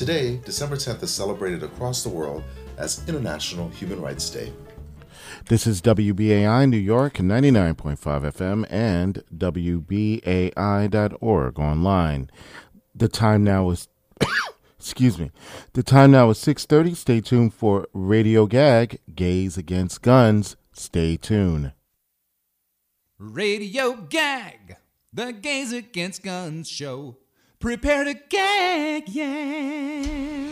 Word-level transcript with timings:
Today, 0.00 0.40
December 0.46 0.76
10th 0.76 1.02
is 1.02 1.10
celebrated 1.12 1.62
across 1.62 2.02
the 2.02 2.08
world 2.08 2.42
as 2.78 3.06
International 3.06 3.68
Human 3.68 4.00
Rights 4.00 4.30
Day. 4.30 4.50
This 5.44 5.66
is 5.66 5.82
WBAI 5.82 6.70
New 6.70 6.78
York 6.78 7.18
99.5 7.18 7.98
FM 7.98 8.64
and 8.70 9.22
WBAI.org 9.36 10.48
online. 11.58 12.30
The 12.94 13.08
time 13.08 13.44
now 13.44 13.68
is 13.68 13.88
excuse 14.78 15.18
me. 15.18 15.32
The 15.74 15.82
time 15.82 16.12
now 16.12 16.30
is 16.30 16.38
6:30. 16.38 16.96
Stay 16.96 17.20
tuned 17.20 17.52
for 17.52 17.86
Radio 17.92 18.46
Gag, 18.46 19.00
Gays 19.14 19.58
Against 19.58 20.00
Guns. 20.00 20.56
Stay 20.72 21.18
tuned. 21.18 21.74
Radio 23.18 23.92
Gag, 23.96 24.78
the 25.12 25.34
Gays 25.34 25.74
Against 25.74 26.22
Guns 26.22 26.70
show. 26.70 27.18
Prepare 27.60 28.04
to 28.04 28.14
gag, 28.30 29.06
yeah. 29.10 30.50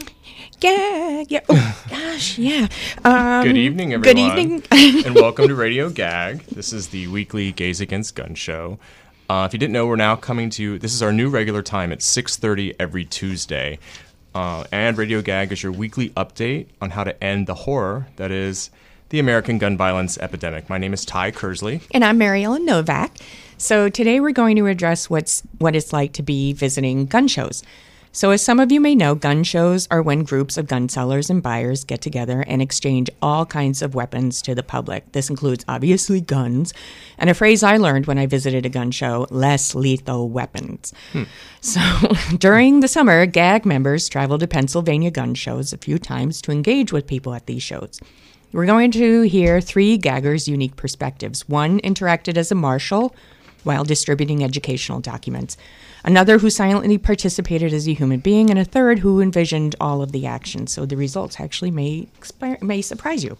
Gag, 0.60 1.30
yeah. 1.32 1.40
Oh, 1.48 1.84
gosh, 1.88 2.36
yeah. 2.36 2.68
Um, 3.02 3.44
Good 3.44 3.56
evening, 3.56 3.94
everyone. 3.94 4.34
Good 4.36 4.62
evening. 4.72 5.06
and 5.06 5.14
welcome 5.14 5.48
to 5.48 5.54
Radio 5.54 5.88
Gag. 5.88 6.40
This 6.48 6.70
is 6.74 6.88
the 6.88 7.06
weekly 7.06 7.50
Gays 7.52 7.80
Against 7.80 8.14
Gun 8.14 8.34
show. 8.34 8.78
Uh, 9.30 9.46
if 9.48 9.54
you 9.54 9.58
didn't 9.58 9.72
know, 9.72 9.86
we're 9.86 9.96
now 9.96 10.16
coming 10.16 10.50
to 10.50 10.78
this 10.80 10.92
is 10.92 11.02
our 11.02 11.10
new 11.10 11.30
regular 11.30 11.62
time 11.62 11.92
at 11.92 12.00
6:30 12.02 12.74
every 12.78 13.06
Tuesday. 13.06 13.78
Uh, 14.34 14.64
and 14.70 14.98
Radio 14.98 15.22
Gag 15.22 15.50
is 15.50 15.62
your 15.62 15.72
weekly 15.72 16.10
update 16.10 16.66
on 16.82 16.90
how 16.90 17.04
to 17.04 17.24
end 17.24 17.46
the 17.46 17.54
horror 17.54 18.08
that 18.16 18.30
is 18.30 18.68
the 19.08 19.18
American 19.18 19.56
gun 19.56 19.78
violence 19.78 20.18
epidemic. 20.18 20.68
My 20.68 20.76
name 20.76 20.92
is 20.92 21.06
Ty 21.06 21.30
Kersley. 21.32 21.80
and 21.92 22.04
I'm 22.04 22.18
Mary 22.18 22.44
Ellen 22.44 22.66
Novak. 22.66 23.12
So 23.60 23.88
today 23.88 24.20
we're 24.20 24.30
going 24.30 24.54
to 24.54 24.66
address 24.66 25.10
what's 25.10 25.42
what 25.58 25.74
it's 25.74 25.92
like 25.92 26.12
to 26.12 26.22
be 26.22 26.52
visiting 26.52 27.06
gun 27.06 27.26
shows. 27.26 27.64
So 28.12 28.30
as 28.30 28.40
some 28.40 28.60
of 28.60 28.70
you 28.70 28.80
may 28.80 28.94
know, 28.94 29.16
gun 29.16 29.42
shows 29.42 29.88
are 29.90 30.00
when 30.00 30.22
groups 30.22 30.56
of 30.56 30.68
gun 30.68 30.88
sellers 30.88 31.28
and 31.28 31.42
buyers 31.42 31.82
get 31.82 32.00
together 32.00 32.44
and 32.46 32.62
exchange 32.62 33.10
all 33.20 33.44
kinds 33.44 33.82
of 33.82 33.96
weapons 33.96 34.40
to 34.42 34.54
the 34.54 34.62
public. 34.62 35.10
This 35.10 35.28
includes 35.28 35.64
obviously 35.66 36.20
guns, 36.20 36.72
and 37.18 37.28
a 37.28 37.34
phrase 37.34 37.64
I 37.64 37.78
learned 37.78 38.06
when 38.06 38.16
I 38.16 38.26
visited 38.26 38.64
a 38.64 38.68
gun 38.70 38.92
show, 38.92 39.26
less 39.28 39.74
lethal 39.74 40.28
weapons. 40.28 40.92
Hmm. 41.12 41.24
So 41.60 41.80
during 42.38 42.78
the 42.78 42.88
summer, 42.88 43.26
GAG 43.26 43.66
members 43.66 44.08
travel 44.08 44.38
to 44.38 44.46
Pennsylvania 44.46 45.10
gun 45.10 45.34
shows 45.34 45.72
a 45.72 45.78
few 45.78 45.98
times 45.98 46.40
to 46.42 46.52
engage 46.52 46.92
with 46.92 47.08
people 47.08 47.34
at 47.34 47.46
these 47.46 47.62
shows. 47.62 47.98
We're 48.52 48.66
going 48.66 48.92
to 48.92 49.22
hear 49.22 49.60
three 49.60 49.98
gaggers' 49.98 50.46
unique 50.46 50.76
perspectives. 50.76 51.48
One 51.48 51.80
interacted 51.80 52.36
as 52.36 52.52
a 52.52 52.54
marshal 52.54 53.14
while 53.64 53.84
distributing 53.84 54.42
educational 54.42 55.00
documents, 55.00 55.56
another 56.04 56.38
who 56.38 56.50
silently 56.50 56.98
participated 56.98 57.72
as 57.72 57.88
a 57.88 57.94
human 57.94 58.20
being, 58.20 58.50
and 58.50 58.58
a 58.58 58.64
third 58.64 59.00
who 59.00 59.20
envisioned 59.20 59.74
all 59.80 60.02
of 60.02 60.12
the 60.12 60.26
actions. 60.26 60.72
So 60.72 60.86
the 60.86 60.96
results 60.96 61.40
actually 61.40 61.70
may 61.70 62.08
may 62.60 62.82
surprise 62.82 63.24
you. 63.24 63.36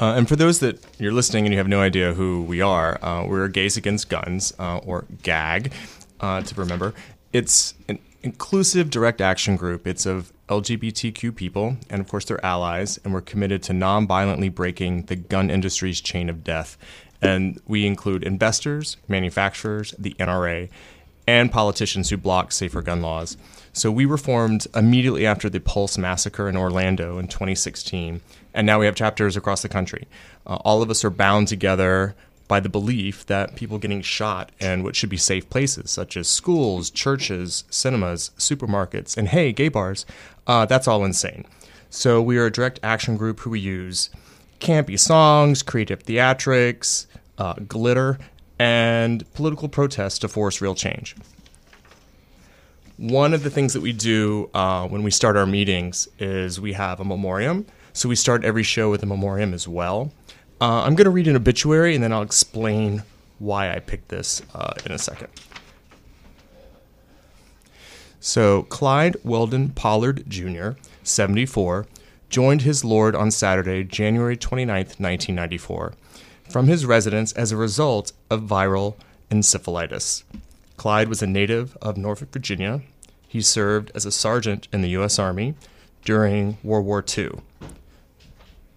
Uh, 0.00 0.14
and 0.16 0.26
for 0.26 0.34
those 0.34 0.60
that 0.60 0.82
you're 0.98 1.12
listening 1.12 1.44
and 1.44 1.52
you 1.52 1.58
have 1.58 1.68
no 1.68 1.82
idea 1.82 2.14
who 2.14 2.42
we 2.42 2.62
are, 2.62 2.98
uh, 3.04 3.26
we're 3.26 3.48
Gays 3.48 3.76
Against 3.76 4.08
Guns, 4.08 4.54
uh, 4.58 4.78
or 4.78 5.04
GAG, 5.22 5.72
uh, 6.20 6.40
to 6.40 6.54
remember. 6.54 6.94
It's 7.34 7.74
an 7.86 7.98
inclusive 8.22 8.88
direct 8.88 9.20
action 9.20 9.56
group. 9.56 9.86
It's 9.86 10.06
of 10.06 10.32
LGBTQ 10.48 11.36
people 11.36 11.76
and, 11.90 12.00
of 12.00 12.08
course, 12.08 12.24
their 12.24 12.44
allies, 12.44 12.98
and 13.04 13.12
we're 13.12 13.20
committed 13.20 13.62
to 13.64 13.74
non 13.74 14.06
violently 14.06 14.48
breaking 14.48 15.04
the 15.04 15.16
gun 15.16 15.50
industry's 15.50 16.00
chain 16.00 16.30
of 16.30 16.42
death. 16.42 16.78
And 17.22 17.60
we 17.66 17.86
include 17.86 18.24
investors, 18.24 18.96
manufacturers, 19.08 19.94
the 19.98 20.14
NRA, 20.14 20.68
and 21.26 21.52
politicians 21.52 22.10
who 22.10 22.16
block 22.16 22.50
safer 22.50 22.82
gun 22.82 23.02
laws. 23.02 23.36
So 23.72 23.90
we 23.90 24.06
were 24.06 24.18
formed 24.18 24.66
immediately 24.74 25.26
after 25.26 25.48
the 25.48 25.60
Pulse 25.60 25.96
massacre 25.96 26.48
in 26.48 26.56
Orlando 26.56 27.18
in 27.18 27.28
2016, 27.28 28.20
and 28.52 28.66
now 28.66 28.80
we 28.80 28.86
have 28.86 28.96
chapters 28.96 29.36
across 29.36 29.62
the 29.62 29.68
country. 29.68 30.08
Uh, 30.46 30.56
all 30.64 30.82
of 30.82 30.90
us 30.90 31.04
are 31.04 31.10
bound 31.10 31.46
together 31.46 32.16
by 32.48 32.58
the 32.58 32.68
belief 32.68 33.24
that 33.26 33.54
people 33.54 33.78
getting 33.78 34.02
shot 34.02 34.50
in 34.58 34.82
what 34.82 34.96
should 34.96 35.08
be 35.08 35.16
safe 35.16 35.48
places, 35.48 35.88
such 35.88 36.16
as 36.16 36.26
schools, 36.26 36.90
churches, 36.90 37.62
cinemas, 37.70 38.32
supermarkets, 38.38 39.16
and 39.16 39.28
hey, 39.28 39.52
gay 39.52 39.68
bars, 39.68 40.04
uh, 40.48 40.66
that's 40.66 40.88
all 40.88 41.04
insane. 41.04 41.44
So 41.90 42.20
we 42.20 42.38
are 42.38 42.46
a 42.46 42.52
direct 42.52 42.80
action 42.82 43.16
group 43.16 43.38
who 43.40 43.50
we 43.50 43.60
use 43.60 44.10
campy 44.58 44.98
songs, 44.98 45.62
creative 45.62 46.02
theatrics, 46.02 47.06
uh, 47.40 47.54
glitter, 47.66 48.18
and 48.58 49.24
political 49.32 49.68
protest 49.68 50.20
to 50.20 50.28
force 50.28 50.60
real 50.60 50.74
change. 50.74 51.16
One 52.98 53.32
of 53.32 53.42
the 53.42 53.50
things 53.50 53.72
that 53.72 53.80
we 53.80 53.92
do 53.92 54.50
uh, 54.52 54.86
when 54.86 55.02
we 55.02 55.10
start 55.10 55.36
our 55.36 55.46
meetings 55.46 56.06
is 56.18 56.60
we 56.60 56.74
have 56.74 57.00
a 57.00 57.04
memoriam. 57.04 57.64
So 57.94 58.08
we 58.10 58.14
start 58.14 58.44
every 58.44 58.62
show 58.62 58.90
with 58.90 59.02
a 59.02 59.06
memoriam 59.06 59.54
as 59.54 59.66
well. 59.66 60.12
Uh, 60.60 60.82
I'm 60.82 60.94
going 60.94 61.06
to 61.06 61.10
read 61.10 61.26
an 61.26 61.34
obituary 61.34 61.94
and 61.94 62.04
then 62.04 62.12
I'll 62.12 62.22
explain 62.22 63.02
why 63.38 63.74
I 63.74 63.78
picked 63.78 64.08
this 64.08 64.42
uh, 64.54 64.74
in 64.84 64.92
a 64.92 64.98
second. 64.98 65.28
So, 68.22 68.64
Clyde 68.64 69.16
Weldon 69.24 69.70
Pollard 69.70 70.28
Jr., 70.28 70.72
74, 71.02 71.86
joined 72.28 72.62
his 72.62 72.84
lord 72.84 73.16
on 73.16 73.30
Saturday, 73.30 73.82
January 73.82 74.36
29th, 74.36 75.00
1994, 75.00 75.94
from 76.50 76.66
his 76.66 76.84
residence 76.84 77.32
as 77.32 77.52
a 77.52 77.56
result 77.56 78.12
of 78.28 78.42
viral 78.42 78.96
encephalitis. 79.30 80.24
Clyde 80.76 81.08
was 81.08 81.22
a 81.22 81.26
native 81.26 81.76
of 81.80 81.96
Norfolk, 81.96 82.32
Virginia. 82.32 82.82
He 83.28 83.40
served 83.40 83.92
as 83.94 84.06
a 84.06 84.10
sergeant 84.10 84.66
in 84.72 84.82
the 84.82 84.90
U.S. 84.90 85.18
Army 85.18 85.54
during 86.04 86.58
World 86.62 86.86
War 86.86 87.04
II. 87.06 87.30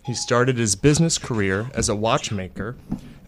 He 0.06 0.14
started 0.14 0.58
his 0.58 0.76
business 0.76 1.18
career 1.18 1.72
as 1.74 1.88
a 1.88 1.96
watchmaker. 1.96 2.76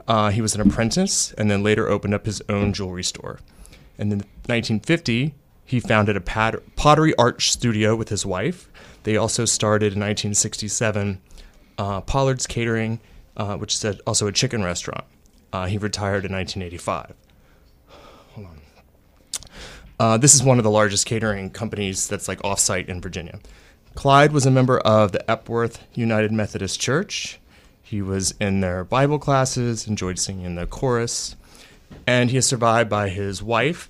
Uh, 0.07 0.29
he 0.29 0.41
was 0.41 0.55
an 0.55 0.61
apprentice 0.61 1.33
and 1.33 1.49
then 1.49 1.63
later 1.63 1.87
opened 1.87 2.13
up 2.13 2.25
his 2.25 2.41
own 2.49 2.73
jewelry 2.73 3.03
store. 3.03 3.39
And 3.97 4.11
in 4.11 4.19
1950, 4.47 5.33
he 5.63 5.79
founded 5.79 6.17
a 6.17 6.21
pottery 6.21 7.15
art 7.17 7.41
studio 7.41 7.95
with 7.95 8.09
his 8.09 8.25
wife. 8.25 8.69
They 9.03 9.17
also 9.17 9.45
started 9.45 9.93
in 9.93 9.99
1967 9.99 11.21
uh, 11.77 12.01
Pollard's 12.01 12.45
Catering, 12.45 12.99
uh, 13.37 13.57
which 13.57 13.83
is 13.83 13.99
also 14.01 14.27
a 14.27 14.31
chicken 14.31 14.63
restaurant. 14.63 15.05
Uh, 15.51 15.65
he 15.65 15.77
retired 15.77 16.25
in 16.25 16.33
1985. 16.33 17.13
Hold 18.33 18.47
on. 18.47 18.61
Uh, 19.97 20.17
this 20.17 20.35
is 20.35 20.43
one 20.43 20.57
of 20.57 20.63
the 20.63 20.71
largest 20.71 21.05
catering 21.05 21.49
companies 21.49 22.07
that's 22.07 22.27
like 22.27 22.39
offsite 22.39 22.87
in 22.87 22.99
Virginia. 22.99 23.39
Clyde 23.93 24.33
was 24.33 24.45
a 24.45 24.51
member 24.51 24.79
of 24.79 25.13
the 25.13 25.31
Epworth 25.31 25.81
United 25.93 26.31
Methodist 26.33 26.81
Church. 26.81 27.39
He 27.81 28.01
was 28.01 28.33
in 28.41 28.59
their 28.59 28.83
Bible 28.83 29.19
classes, 29.19 29.87
enjoyed 29.87 30.19
singing 30.19 30.45
in 30.45 30.55
the 30.55 30.65
chorus, 30.65 31.37
and 32.05 32.29
he 32.29 32.37
is 32.37 32.45
survived 32.45 32.89
by 32.89 33.09
his 33.09 33.41
wife, 33.41 33.87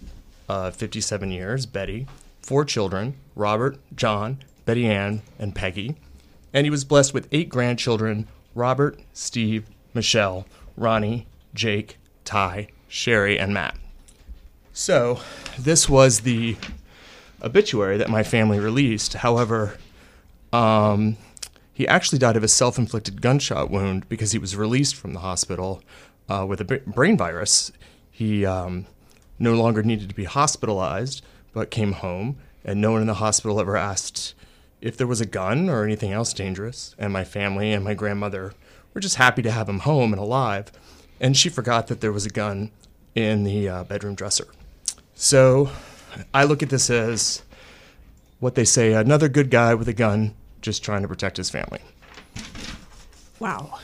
uh, 0.47 0.69
57 0.69 1.31
years, 1.31 1.65
Betty, 1.65 2.05
four 2.41 2.65
children, 2.65 3.15
Robert, 3.35 3.79
John, 3.95 4.39
Betty 4.65 4.85
Ann, 4.85 5.23
and 5.39 5.55
Peggy. 5.55 5.95
And 6.53 6.65
he 6.65 6.69
was 6.69 6.85
blessed 6.85 7.13
with 7.13 7.27
eight 7.31 7.49
grandchildren 7.49 8.27
Robert, 8.55 8.99
Steve, 9.13 9.65
Michelle, 9.93 10.47
Ronnie, 10.75 11.27
Jake, 11.53 11.97
Ty, 12.23 12.69
Sherry, 12.87 13.37
and 13.37 13.53
Matt. 13.53 13.75
So, 14.73 15.19
this 15.59 15.87
was 15.87 16.21
the 16.21 16.57
obituary 17.43 17.97
that 17.97 18.09
my 18.09 18.23
family 18.23 18.59
released. 18.59 19.13
However, 19.13 19.77
um, 20.51 21.17
he 21.73 21.87
actually 21.87 22.19
died 22.19 22.37
of 22.37 22.43
a 22.43 22.47
self 22.47 22.77
inflicted 22.77 23.21
gunshot 23.21 23.69
wound 23.69 24.07
because 24.09 24.31
he 24.31 24.39
was 24.39 24.55
released 24.55 24.95
from 24.95 25.13
the 25.13 25.19
hospital 25.19 25.83
uh, 26.29 26.45
with 26.47 26.61
a 26.61 26.65
brain 26.65 27.17
virus. 27.17 27.71
He 28.09 28.45
um, 28.45 28.85
no 29.37 29.53
longer 29.53 29.83
needed 29.83 30.09
to 30.09 30.15
be 30.15 30.23
hospitalized, 30.23 31.23
but 31.53 31.69
came 31.69 31.91
home, 31.93 32.37
and 32.63 32.79
no 32.79 32.93
one 32.93 33.01
in 33.01 33.07
the 33.07 33.15
hospital 33.15 33.59
ever 33.59 33.75
asked 33.75 34.33
if 34.81 34.97
there 34.97 35.07
was 35.07 35.21
a 35.21 35.25
gun 35.25 35.69
or 35.69 35.83
anything 35.83 36.11
else 36.11 36.33
dangerous. 36.33 36.95
And 36.97 37.11
my 37.11 37.23
family 37.23 37.71
and 37.71 37.83
my 37.83 37.93
grandmother 37.93 38.53
were 38.93 39.01
just 39.01 39.15
happy 39.15 39.41
to 39.41 39.51
have 39.51 39.69
him 39.69 39.79
home 39.79 40.13
and 40.13 40.21
alive. 40.21 40.71
And 41.19 41.35
she 41.35 41.49
forgot 41.49 41.87
that 41.87 42.01
there 42.01 42.11
was 42.11 42.25
a 42.25 42.29
gun 42.29 42.71
in 43.13 43.43
the 43.43 43.69
uh, 43.69 43.83
bedroom 43.85 44.15
dresser. 44.15 44.47
So 45.13 45.69
I 46.33 46.43
look 46.43 46.61
at 46.61 46.69
this 46.69 46.89
as 46.89 47.41
what 48.39 48.55
they 48.55 48.65
say 48.65 48.93
another 48.93 49.29
good 49.29 49.49
guy 49.49 49.73
with 49.73 49.87
a 49.87 49.93
gun 49.93 50.35
just 50.61 50.83
trying 50.83 51.01
to 51.01 51.07
protect 51.07 51.37
his 51.37 51.49
family. 51.49 51.79
Wow. 53.39 53.79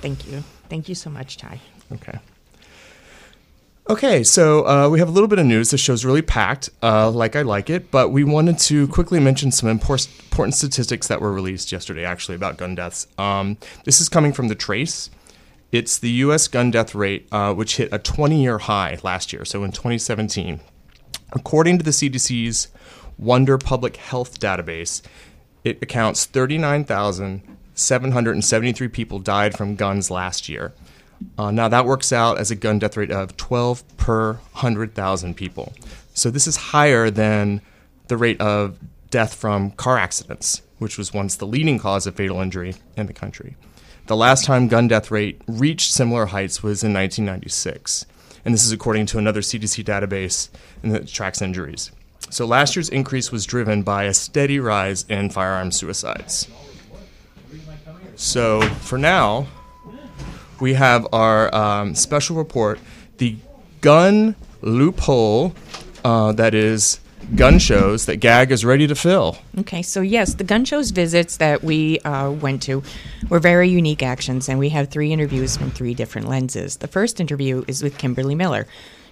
Thank 0.00 0.26
you. 0.26 0.42
Thank 0.68 0.88
you 0.88 0.94
so 0.94 1.10
much, 1.10 1.36
Ty. 1.36 1.60
Okay. 1.92 2.18
Okay, 3.90 4.22
so 4.22 4.64
uh, 4.64 4.88
we 4.88 5.00
have 5.00 5.08
a 5.08 5.10
little 5.10 5.26
bit 5.26 5.40
of 5.40 5.46
news. 5.46 5.72
The 5.72 5.76
show's 5.76 6.04
really 6.04 6.22
packed, 6.22 6.70
uh, 6.84 7.10
like 7.10 7.34
I 7.34 7.42
like 7.42 7.68
it, 7.68 7.90
but 7.90 8.10
we 8.10 8.22
wanted 8.22 8.60
to 8.60 8.86
quickly 8.86 9.18
mention 9.18 9.50
some 9.50 9.68
important 9.68 10.54
statistics 10.54 11.08
that 11.08 11.20
were 11.20 11.32
released 11.32 11.72
yesterday, 11.72 12.04
actually, 12.04 12.36
about 12.36 12.58
gun 12.58 12.76
deaths. 12.76 13.08
Um, 13.18 13.56
this 13.84 14.00
is 14.00 14.08
coming 14.08 14.32
from 14.32 14.46
the 14.46 14.54
Trace. 14.54 15.10
It's 15.72 15.98
the 15.98 16.10
U.S. 16.10 16.46
gun 16.46 16.70
death 16.70 16.94
rate, 16.94 17.26
uh, 17.32 17.54
which 17.54 17.78
hit 17.78 17.88
a 17.92 17.98
20 17.98 18.40
year 18.40 18.58
high 18.58 19.00
last 19.02 19.32
year, 19.32 19.44
so 19.44 19.64
in 19.64 19.72
2017. 19.72 20.60
According 21.32 21.78
to 21.78 21.84
the 21.84 21.90
CDC's 21.90 22.68
Wonder 23.18 23.58
Public 23.58 23.96
Health 23.96 24.38
database, 24.38 25.02
it 25.64 25.82
accounts 25.82 26.24
39,773 26.26 28.88
people 28.88 29.18
died 29.18 29.56
from 29.56 29.74
guns 29.74 30.08
last 30.08 30.48
year. 30.48 30.72
Uh, 31.38 31.50
now, 31.50 31.68
that 31.68 31.86
works 31.86 32.12
out 32.12 32.38
as 32.38 32.50
a 32.50 32.54
gun 32.54 32.78
death 32.78 32.96
rate 32.96 33.10
of 33.10 33.36
12 33.36 33.96
per 33.96 34.34
100,000 34.34 35.34
people. 35.34 35.72
So, 36.14 36.30
this 36.30 36.46
is 36.46 36.56
higher 36.56 37.10
than 37.10 37.60
the 38.08 38.16
rate 38.16 38.40
of 38.40 38.78
death 39.10 39.34
from 39.34 39.70
car 39.72 39.98
accidents, 39.98 40.62
which 40.78 40.98
was 40.98 41.12
once 41.12 41.36
the 41.36 41.46
leading 41.46 41.78
cause 41.78 42.06
of 42.06 42.16
fatal 42.16 42.40
injury 42.40 42.74
in 42.96 43.06
the 43.06 43.12
country. 43.12 43.56
The 44.06 44.16
last 44.16 44.44
time 44.44 44.66
gun 44.68 44.88
death 44.88 45.10
rate 45.10 45.40
reached 45.46 45.92
similar 45.92 46.26
heights 46.26 46.62
was 46.62 46.82
in 46.82 46.92
1996. 46.92 48.06
And 48.44 48.52
this 48.52 48.64
is 48.64 48.72
according 48.72 49.06
to 49.06 49.18
another 49.18 49.40
CDC 49.40 49.84
database 49.84 50.48
that 50.82 51.06
tracks 51.06 51.40
injuries. 51.40 51.92
So 52.30 52.44
last 52.44 52.74
year's 52.74 52.88
increase 52.88 53.30
was 53.30 53.46
driven 53.46 53.82
by 53.82 54.04
a 54.04 54.14
steady 54.14 54.58
rise 54.58 55.04
in 55.08 55.30
firearm 55.30 55.70
suicides. 55.70 56.48
So 58.16 58.62
for 58.62 58.98
now, 58.98 59.46
we 60.62 60.74
have 60.74 61.06
our 61.12 61.52
um, 61.52 61.94
special 61.94 62.36
report 62.36 62.78
the 63.18 63.36
gun 63.80 64.36
loophole 64.62 65.52
uh, 66.04 66.30
that 66.32 66.54
is 66.54 67.00
gun 67.34 67.58
shows 67.58 68.06
that 68.06 68.16
GAG 68.16 68.50
is 68.50 68.64
ready 68.64 68.86
to 68.86 68.94
fill. 68.94 69.38
Okay, 69.58 69.82
so 69.82 70.00
yes, 70.00 70.34
the 70.34 70.44
gun 70.44 70.64
shows 70.64 70.90
visits 70.90 71.36
that 71.38 71.62
we 71.64 71.98
uh, 72.00 72.30
went 72.30 72.62
to 72.62 72.82
were 73.28 73.38
very 73.38 73.68
unique 73.68 74.02
actions, 74.02 74.48
and 74.48 74.58
we 74.58 74.68
have 74.70 74.88
three 74.88 75.12
interviews 75.12 75.56
from 75.56 75.70
three 75.70 75.94
different 75.94 76.28
lenses. 76.28 76.76
The 76.76 76.88
first 76.88 77.20
interview 77.20 77.64
is 77.66 77.82
with 77.82 77.98
Kimberly 77.98 78.34
Miller. 78.34 78.66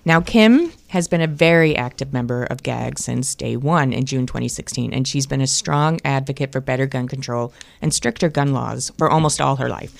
Now, 0.05 0.21
Kim 0.21 0.73
has 0.89 1.09
been 1.09 1.21
a 1.21 1.27
very 1.27 1.77
active 1.77 2.13
member 2.13 2.45
of 2.45 2.63
GAG 2.63 2.99
since 2.99 3.35
day 3.35 3.57
one 3.57 3.93
in 3.93 4.07
June 4.07 4.27
2016, 4.27 4.93
and 4.93 5.07
she's 5.07 5.27
been 5.27 5.41
a 5.41 5.47
strong 5.47 6.01
advocate 6.05 6.53
for 6.53 6.61
better 6.61 6.87
gun 6.87 7.07
control 7.07 7.53
and 7.83 7.93
stricter 7.93 8.29
gun 8.29 8.53
laws 8.53 8.91
for 8.99 9.11
almost 9.11 9.41
all 9.41 9.57
her 9.57 9.69
life. 9.69 9.95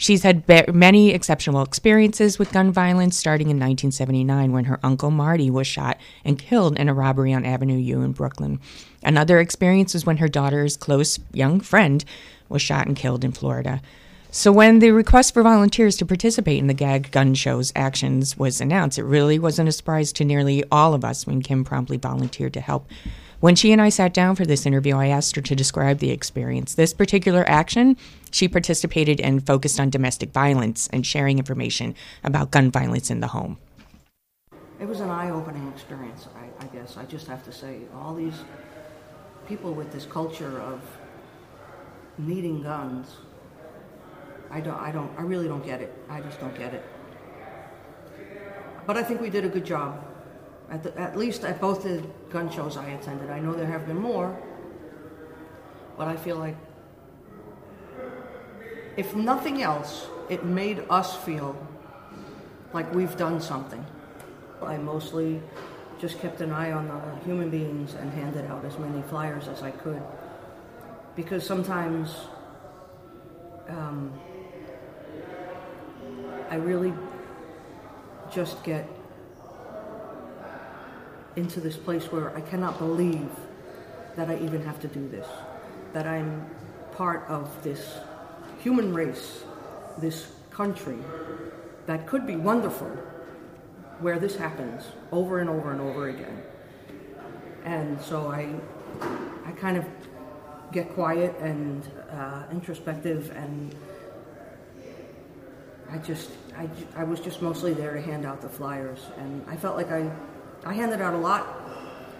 She's 0.00 0.22
had 0.22 0.46
be- 0.46 0.64
many 0.72 1.10
exceptional 1.10 1.60
experiences 1.60 2.38
with 2.38 2.52
gun 2.52 2.72
violence, 2.72 3.18
starting 3.18 3.48
in 3.50 3.58
1979 3.58 4.50
when 4.50 4.64
her 4.64 4.80
uncle 4.82 5.10
Marty 5.10 5.50
was 5.50 5.66
shot 5.66 5.98
and 6.24 6.38
killed 6.38 6.78
in 6.78 6.88
a 6.88 6.94
robbery 6.94 7.34
on 7.34 7.44
Avenue 7.44 7.76
U 7.76 8.00
in 8.00 8.12
Brooklyn. 8.12 8.60
Another 9.02 9.40
experience 9.40 9.92
was 9.92 10.06
when 10.06 10.16
her 10.16 10.26
daughter's 10.26 10.78
close 10.78 11.18
young 11.34 11.60
friend 11.60 12.02
was 12.48 12.62
shot 12.62 12.86
and 12.86 12.96
killed 12.96 13.24
in 13.24 13.32
Florida. 13.32 13.82
So 14.30 14.50
when 14.52 14.78
the 14.78 14.92
request 14.92 15.34
for 15.34 15.42
volunteers 15.42 15.98
to 15.98 16.06
participate 16.06 16.58
in 16.58 16.66
the 16.66 16.72
GAG 16.72 17.10
gun 17.10 17.34
show's 17.34 17.70
actions 17.76 18.38
was 18.38 18.62
announced, 18.62 18.98
it 18.98 19.04
really 19.04 19.38
wasn't 19.38 19.68
a 19.68 19.72
surprise 19.72 20.14
to 20.14 20.24
nearly 20.24 20.64
all 20.72 20.94
of 20.94 21.04
us 21.04 21.26
when 21.26 21.42
Kim 21.42 21.62
promptly 21.62 21.98
volunteered 21.98 22.54
to 22.54 22.62
help. 22.62 22.88
When 23.40 23.56
she 23.56 23.72
and 23.72 23.80
I 23.80 23.88
sat 23.88 24.12
down 24.12 24.36
for 24.36 24.44
this 24.44 24.66
interview, 24.66 24.96
I 24.96 25.06
asked 25.06 25.34
her 25.34 25.40
to 25.40 25.56
describe 25.56 25.98
the 25.98 26.10
experience. 26.10 26.74
This 26.74 26.92
particular 26.92 27.42
action, 27.48 27.96
she 28.30 28.48
participated 28.48 29.18
and 29.18 29.46
focused 29.46 29.80
on 29.80 29.88
domestic 29.88 30.30
violence 30.30 30.88
and 30.92 31.06
sharing 31.06 31.38
information 31.38 31.94
about 32.22 32.50
gun 32.50 32.70
violence 32.70 33.10
in 33.10 33.20
the 33.20 33.28
home. 33.28 33.56
It 34.78 34.86
was 34.86 35.00
an 35.00 35.08
eye 35.08 35.30
opening 35.30 35.66
experience, 35.68 36.28
I, 36.36 36.64
I 36.64 36.68
guess. 36.68 36.98
I 36.98 37.06
just 37.06 37.26
have 37.28 37.42
to 37.44 37.52
say, 37.52 37.80
all 37.94 38.14
these 38.14 38.44
people 39.48 39.72
with 39.72 39.90
this 39.90 40.04
culture 40.04 40.60
of 40.60 40.82
needing 42.18 42.62
guns, 42.62 43.16
I 44.50 44.60
don't, 44.60 44.78
I 44.78 44.92
don't, 44.92 45.10
I 45.18 45.22
really 45.22 45.48
don't 45.48 45.64
get 45.64 45.80
it. 45.80 45.94
I 46.10 46.20
just 46.20 46.40
don't 46.40 46.56
get 46.58 46.74
it. 46.74 46.84
But 48.86 48.98
I 48.98 49.02
think 49.02 49.22
we 49.22 49.30
did 49.30 49.46
a 49.46 49.48
good 49.48 49.64
job. 49.64 50.09
At, 50.70 50.84
the, 50.84 50.96
at 50.98 51.18
least 51.18 51.44
at 51.44 51.60
both 51.60 51.82
the 51.82 52.04
gun 52.30 52.48
shows 52.50 52.76
I 52.76 52.90
attended. 52.90 53.28
I 53.28 53.40
know 53.40 53.52
there 53.52 53.66
have 53.66 53.86
been 53.86 53.98
more, 53.98 54.40
but 55.96 56.06
I 56.06 56.16
feel 56.16 56.36
like, 56.36 56.56
if 58.96 59.14
nothing 59.16 59.62
else, 59.62 60.06
it 60.28 60.44
made 60.44 60.84
us 60.88 61.16
feel 61.16 61.56
like 62.72 62.94
we've 62.94 63.16
done 63.16 63.40
something. 63.40 63.84
I 64.62 64.76
mostly 64.76 65.42
just 66.00 66.20
kept 66.20 66.40
an 66.40 66.52
eye 66.52 66.72
on 66.72 66.86
the 66.88 67.24
human 67.24 67.50
beings 67.50 67.94
and 67.94 68.12
handed 68.12 68.46
out 68.46 68.64
as 68.64 68.78
many 68.78 69.02
flyers 69.02 69.48
as 69.48 69.62
I 69.62 69.72
could. 69.72 70.02
Because 71.16 71.44
sometimes 71.44 72.14
um, 73.68 74.12
I 76.48 76.56
really 76.56 76.92
just 78.32 78.62
get 78.62 78.88
into 81.40 81.58
this 81.58 81.76
place 81.76 82.12
where 82.12 82.36
I 82.36 82.42
cannot 82.42 82.78
believe 82.78 83.30
that 84.14 84.28
I 84.28 84.36
even 84.38 84.62
have 84.62 84.78
to 84.80 84.88
do 84.88 85.08
this, 85.08 85.26
that 85.94 86.06
I'm 86.06 86.46
part 86.92 87.24
of 87.28 87.48
this 87.64 87.96
human 88.62 88.92
race, 88.92 89.42
this 89.98 90.32
country 90.50 90.98
that 91.86 92.06
could 92.06 92.26
be 92.26 92.36
wonderful, 92.36 92.90
where 94.00 94.18
this 94.18 94.36
happens 94.36 94.84
over 95.12 95.38
and 95.38 95.48
over 95.48 95.72
and 95.72 95.80
over 95.80 96.08
again. 96.08 96.42
And 97.64 97.98
so 98.02 98.28
I, 98.28 98.54
I 99.46 99.52
kind 99.52 99.78
of 99.78 99.86
get 100.72 100.92
quiet 100.92 101.34
and 101.40 101.88
uh, 102.12 102.42
introspective, 102.52 103.32
and 103.34 103.74
I 105.90 105.98
just, 105.98 106.30
I, 106.56 106.68
I 106.94 107.04
was 107.04 107.18
just 107.18 107.40
mostly 107.40 107.72
there 107.72 107.94
to 107.94 108.02
hand 108.02 108.26
out 108.26 108.42
the 108.42 108.48
flyers, 108.48 109.00
and 109.16 109.42
I 109.48 109.56
felt 109.56 109.76
like 109.76 109.90
I 109.90 110.10
I 110.64 110.74
handed 110.74 111.00
out 111.00 111.14
a 111.14 111.18
lot. 111.18 111.46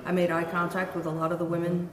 I 0.05 0.13
made 0.13 0.31
eye 0.31 0.45
contact 0.45 0.97
with 0.97 1.07
a 1.07 1.11
lot 1.11 1.31
of 1.31 1.39
the 1.39 1.45
women. 1.45 1.91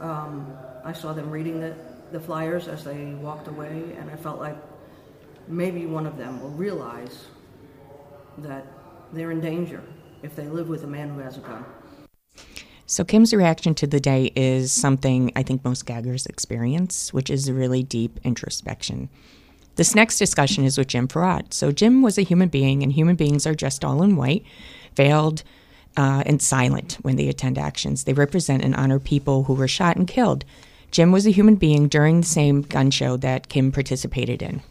Um, 0.00 0.52
I 0.84 0.92
saw 0.92 1.12
them 1.12 1.30
reading 1.30 1.60
the, 1.60 1.74
the 2.12 2.20
flyers 2.20 2.68
as 2.68 2.84
they 2.84 3.14
walked 3.14 3.48
away, 3.48 3.96
and 3.98 4.10
I 4.10 4.16
felt 4.16 4.38
like 4.38 4.56
maybe 5.48 5.86
one 5.86 6.06
of 6.06 6.18
them 6.18 6.40
will 6.42 6.50
realize 6.50 7.26
that 8.38 8.66
they're 9.12 9.30
in 9.30 9.40
danger 9.40 9.82
if 10.22 10.36
they 10.36 10.48
live 10.48 10.68
with 10.68 10.84
a 10.84 10.86
man 10.86 11.08
who 11.10 11.20
has 11.20 11.38
a 11.38 11.40
gun. 11.40 11.64
So 12.84 13.02
Kim's 13.02 13.32
reaction 13.32 13.74
to 13.76 13.86
the 13.86 13.98
day 13.98 14.32
is 14.36 14.70
something 14.70 15.32
I 15.34 15.42
think 15.42 15.64
most 15.64 15.86
gaggers 15.86 16.26
experience, 16.26 17.12
which 17.12 17.30
is 17.30 17.48
a 17.48 17.54
really 17.54 17.82
deep 17.82 18.20
introspection. 18.22 19.08
This 19.76 19.94
next 19.94 20.18
discussion 20.18 20.64
is 20.64 20.76
with 20.76 20.88
Jim 20.88 21.06
Farad. 21.06 21.54
So 21.54 21.70
Jim 21.70 22.02
was 22.02 22.18
a 22.18 22.22
human 22.22 22.48
being, 22.48 22.82
and 22.82 22.92
human 22.92 23.16
beings 23.16 23.46
are 23.46 23.54
dressed 23.54 23.84
all 23.84 24.02
in 24.02 24.16
white 24.16 24.44
veiled, 24.96 25.42
uh, 25.96 26.22
and 26.26 26.42
silent 26.42 26.94
when 27.02 27.16
they 27.16 27.28
attend 27.28 27.58
actions. 27.58 28.04
They 28.04 28.12
represent 28.12 28.64
and 28.64 28.74
honor 28.74 28.98
people 28.98 29.44
who 29.44 29.54
were 29.54 29.68
shot 29.68 29.96
and 29.96 30.08
killed. 30.08 30.44
Jim 30.90 31.12
was 31.12 31.26
a 31.26 31.30
human 31.30 31.56
being 31.56 31.88
during 31.88 32.20
the 32.20 32.26
same 32.26 32.62
gun 32.62 32.90
show 32.90 33.16
that 33.18 33.48
Kim 33.48 33.70
participated 33.70 34.42
in. 34.42 34.62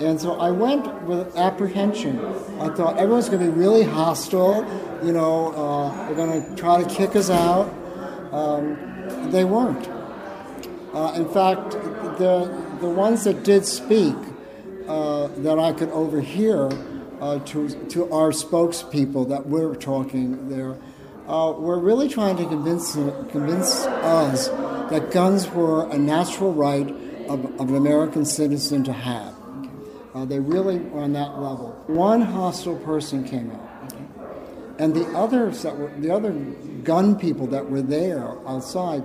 And 0.00 0.20
so 0.20 0.40
I 0.40 0.50
went 0.50 1.02
with 1.02 1.36
apprehension. 1.36 2.18
I 2.60 2.68
thought 2.74 2.98
everyone's 2.98 3.28
going 3.28 3.44
to 3.44 3.52
be 3.52 3.56
really 3.56 3.84
hostile. 3.84 4.64
You 5.04 5.12
know, 5.12 5.52
uh, 5.52 6.06
they're 6.06 6.16
going 6.16 6.44
to 6.44 6.56
try 6.56 6.82
to 6.82 6.88
kick 6.88 7.14
us 7.14 7.30
out. 7.30 7.72
Um, 8.32 9.30
they 9.30 9.44
weren't. 9.44 9.88
Uh, 10.92 11.12
in 11.14 11.28
fact, 11.28 11.76
the 12.18 12.46
the 12.80 12.88
ones 12.88 13.24
that 13.24 13.42
did 13.42 13.64
speak 13.64 14.16
uh, 14.88 15.28
that 15.38 15.58
I 15.58 15.72
could 15.72 15.90
overhear 15.90 16.70
uh, 17.20 17.38
to, 17.38 17.68
to 17.88 18.12
our 18.12 18.30
spokespeople 18.30 19.28
that 19.28 19.46
we're 19.46 19.74
talking 19.74 20.48
there. 20.48 20.76
Uh, 21.26 21.54
we're 21.56 21.78
really 21.78 22.08
trying 22.08 22.36
to 22.36 22.44
convince, 22.44 22.92
convince 22.92 23.86
us 23.86 24.48
that 24.90 25.10
guns 25.10 25.48
were 25.48 25.90
a 25.90 25.96
natural 25.96 26.52
right 26.52 26.88
of, 27.28 27.44
of 27.58 27.70
an 27.70 27.76
American 27.76 28.26
citizen 28.26 28.84
to 28.84 28.92
have. 28.92 29.34
Uh, 30.14 30.24
they 30.26 30.38
really 30.38 30.78
were 30.78 31.00
on 31.00 31.14
that 31.14 31.38
level. 31.40 31.82
One 31.86 32.20
hostile 32.20 32.76
person 32.76 33.24
came 33.24 33.50
out, 33.50 33.94
and 34.78 34.94
the 34.94 35.06
others 35.16 35.62
that 35.62 35.76
were 35.78 35.90
the 35.98 36.10
other 36.10 36.32
gun 36.84 37.18
people 37.18 37.46
that 37.48 37.70
were 37.70 37.82
there 37.82 38.36
outside 38.46 39.02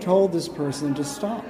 told 0.00 0.32
this 0.32 0.48
person 0.48 0.94
to 0.94 1.04
stop. 1.04 1.44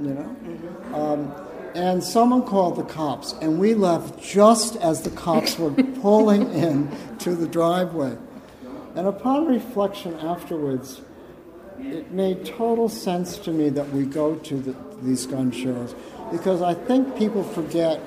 You 0.00 0.14
know, 0.14 0.94
um, 0.94 1.34
and 1.74 2.02
someone 2.02 2.42
called 2.42 2.76
the 2.76 2.84
cops, 2.84 3.32
and 3.40 3.58
we 3.58 3.74
left 3.74 4.22
just 4.22 4.76
as 4.76 5.02
the 5.02 5.10
cops 5.10 5.58
were 5.58 5.70
pulling 6.00 6.52
in 6.52 6.90
to 7.18 7.34
the 7.34 7.46
driveway. 7.46 8.16
And 8.94 9.08
upon 9.08 9.46
reflection 9.46 10.14
afterwards, 10.20 11.00
it 11.80 12.12
made 12.12 12.44
total 12.44 12.88
sense 12.88 13.38
to 13.38 13.50
me 13.50 13.68
that 13.70 13.90
we 13.90 14.04
go 14.04 14.36
to 14.36 14.54
the, 14.56 14.76
these 15.02 15.26
gun 15.26 15.50
shows 15.50 15.94
because 16.30 16.62
I 16.62 16.74
think 16.74 17.16
people 17.16 17.42
forget 17.42 17.98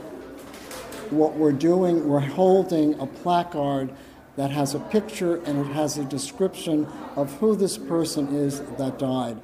what 1.10 1.36
we're 1.36 1.52
doing. 1.52 2.08
We're 2.08 2.20
holding 2.20 3.00
a 3.00 3.06
placard 3.06 3.94
that 4.38 4.52
has 4.52 4.74
a 4.74 4.80
picture 4.80 5.38
and 5.44 5.60
it 5.60 5.74
has 5.74 5.98
a 5.98 6.06
description 6.06 6.88
of 7.16 7.34
who 7.40 7.56
this 7.56 7.78
person 7.78 8.36
is 8.36 8.62
that 8.62 9.00
died. 9.00 9.40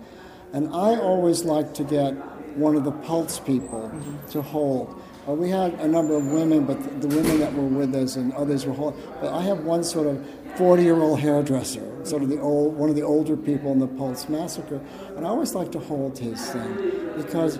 And 0.53 0.67
I 0.69 0.95
always 0.97 1.43
like 1.43 1.73
to 1.75 1.83
get 1.83 2.15
one 2.55 2.75
of 2.75 2.83
the 2.83 2.91
Pulse 2.91 3.39
people 3.39 3.89
mm-hmm. 3.93 4.29
to 4.29 4.41
hold. 4.41 5.01
Uh, 5.27 5.31
we 5.31 5.49
had 5.49 5.73
a 5.75 5.87
number 5.87 6.15
of 6.15 6.25
women, 6.27 6.65
but 6.65 6.81
the, 6.83 7.07
the, 7.07 7.15
women 7.15 7.39
that 7.39 7.53
were 7.53 7.63
with 7.63 7.95
us 7.95 8.17
and 8.17 8.33
others 8.33 8.65
were 8.65 8.73
holding. 8.73 9.01
But 9.21 9.33
I 9.33 9.41
have 9.43 9.59
one 9.59 9.83
sort 9.83 10.07
of 10.07 10.17
40-year-old 10.55 11.19
hairdresser, 11.19 12.05
sort 12.05 12.23
of 12.23 12.29
the 12.29 12.39
old, 12.39 12.75
one 12.75 12.89
of 12.89 12.95
the 12.95 13.03
older 13.03 13.37
people 13.37 13.71
in 13.71 13.79
the 13.79 13.87
Pulse 13.87 14.27
massacre, 14.27 14.81
and 15.15 15.25
I 15.25 15.29
always 15.29 15.55
like 15.55 15.71
to 15.71 15.79
hold 15.79 16.19
his 16.19 16.45
thing 16.49 17.13
because, 17.15 17.57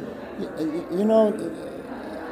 you 0.92 1.06
know, 1.06 1.34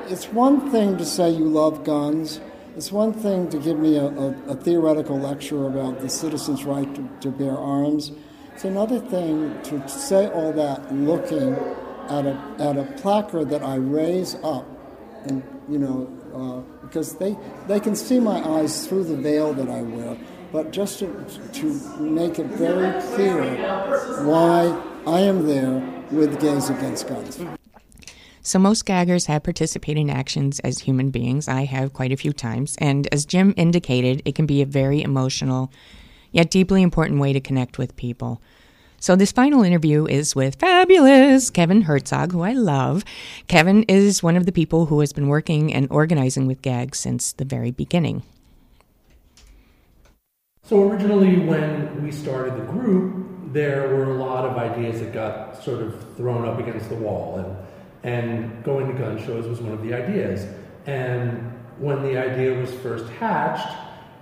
it's 0.08 0.28
one 0.28 0.70
thing 0.70 0.98
to 0.98 1.06
say 1.06 1.30
you 1.30 1.46
love 1.46 1.86
guns. 1.86 2.42
It's 2.76 2.92
one 2.92 3.14
thing 3.14 3.50
to 3.50 3.58
give 3.58 3.80
me 3.80 3.98
a, 3.98 4.06
a, 4.06 4.28
a 4.50 4.56
theoretical 4.56 5.18
lecture 5.18 5.66
about 5.66 6.02
the 6.02 6.10
citizen's 6.10 6.66
right 6.66 6.94
to, 6.96 7.10
to 7.22 7.32
bear 7.32 7.58
arms. 7.58 8.12
It's 8.54 8.66
another 8.66 9.00
thing 9.00 9.62
to 9.64 9.88
say 9.88 10.28
all 10.28 10.52
that 10.54 10.94
looking 10.94 11.56
at 12.10 12.26
a, 12.26 12.56
at 12.60 12.78
a 12.78 12.84
placard 13.02 13.50
that 13.50 13.64
I 13.64 13.76
raise 13.76 14.36
up, 14.44 14.66
and 15.26 15.44
you 15.70 15.78
know, 15.78 16.08
uh, 16.34 16.86
because 16.86 17.16
they, 17.16 17.38
they 17.68 17.80
can 17.80 17.96
see 17.96 18.20
my 18.20 18.42
eyes 18.48 18.88
through 18.88 19.04
the 19.06 19.16
veil 19.16 19.54
that 19.54 19.70
I 19.70 19.82
wear, 19.82 20.18
but 20.52 20.72
just 20.72 21.00
to, 21.00 21.26
to 21.54 22.00
make 22.00 22.40
it 22.40 22.48
very 22.48 23.02
clear 23.14 23.56
why 24.26 24.82
I 25.08 25.22
am 25.22 25.48
there 25.48 25.82
with 26.12 26.40
Gays 26.40 26.70
Against 26.70 27.08
Guns. 27.08 27.42
So, 28.44 28.58
most 28.58 28.86
gaggers 28.86 29.28
have 29.28 29.44
participating 29.44 30.10
actions 30.10 30.60
as 30.62 30.80
human 30.80 31.12
beings. 31.12 31.48
I 31.48 31.66
have 31.66 31.94
quite 31.94 32.12
a 32.12 32.18
few 32.18 32.34
times. 32.34 32.76
And 32.80 33.08
as 33.14 33.24
Jim 33.26 33.54
indicated, 33.56 34.24
it 34.26 34.34
can 34.34 34.48
be 34.48 34.62
a 34.62 34.66
very 34.66 35.04
emotional, 35.04 35.72
yet 36.32 36.50
deeply 36.50 36.82
important 36.82 37.20
way 37.20 37.34
to 37.34 37.40
connect 37.40 37.78
with 37.78 37.96
people. 37.96 38.42
So, 39.02 39.16
this 39.16 39.32
final 39.32 39.64
interview 39.64 40.06
is 40.06 40.36
with 40.36 40.60
fabulous 40.60 41.50
Kevin 41.50 41.82
Herzog, 41.82 42.34
who 42.34 42.42
I 42.42 42.54
love. 42.54 43.04
Kevin 43.48 43.82
is 43.90 44.22
one 44.22 44.38
of 44.38 44.46
the 44.46 44.52
people 44.52 44.86
who 44.86 45.00
has 45.00 45.12
been 45.12 45.28
working 45.28 45.74
and 45.74 45.88
organizing 45.90 46.46
with 46.46 46.62
GAG 46.62 46.96
since 46.96 47.34
the 47.34 47.44
very 47.44 47.72
beginning. 47.72 48.22
So, 50.62 50.88
originally, 50.88 51.40
when 51.40 52.04
we 52.04 52.12
started 52.12 52.54
the 52.58 52.72
group, 52.72 53.26
there 53.52 53.88
were 53.90 54.12
a 54.12 54.18
lot 54.18 54.46
of 54.46 54.56
ideas 54.56 55.00
that 55.00 55.12
got 55.12 55.64
sort 55.64 55.82
of 55.82 56.16
thrown 56.16 56.48
up 56.48 56.60
against 56.60 56.88
the 56.90 56.96
wall. 56.96 57.40
And 57.40 57.58
and 58.04 58.64
going 58.64 58.88
to 58.88 58.94
gun 58.94 59.18
shows 59.26 59.48
was 59.48 59.62
one 59.62 59.74
of 59.74 59.82
the 59.82 59.96
ideas. 59.96 60.48
And 60.86 61.52
when 61.80 62.04
the 62.04 62.18
idea 62.18 62.54
was 62.54 62.72
first 62.76 63.08
hatched, 63.14 63.68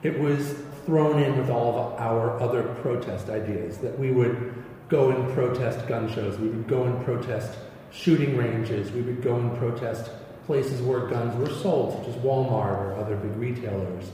it 0.03 0.17
was 0.19 0.55
thrown 0.89 1.21
in 1.21 1.37
with 1.37 1.51
all 1.51 1.77
of 1.77 1.99
our 1.99 2.41
other 2.41 2.63
protest 2.81 3.29
ideas 3.29 3.77
that 3.77 3.97
we 3.99 4.09
would 4.09 4.55
go 4.89 5.11
and 5.11 5.31
protest 5.35 5.87
gun 5.87 6.11
shows, 6.11 6.39
we 6.39 6.47
would 6.47 6.67
go 6.67 6.85
and 6.85 7.05
protest 7.05 7.59
shooting 7.91 8.35
ranges, 8.35 8.91
we 8.91 9.01
would 9.01 9.21
go 9.21 9.35
and 9.35 9.55
protest 9.59 10.09
places 10.47 10.81
where 10.81 11.01
guns 11.01 11.35
were 11.35 11.55
sold, 11.61 11.93
such 11.93 12.15
as 12.15 12.15
Walmart 12.23 12.75
or 12.75 12.95
other 12.95 13.15
big 13.17 13.35
retailers. 13.35 14.09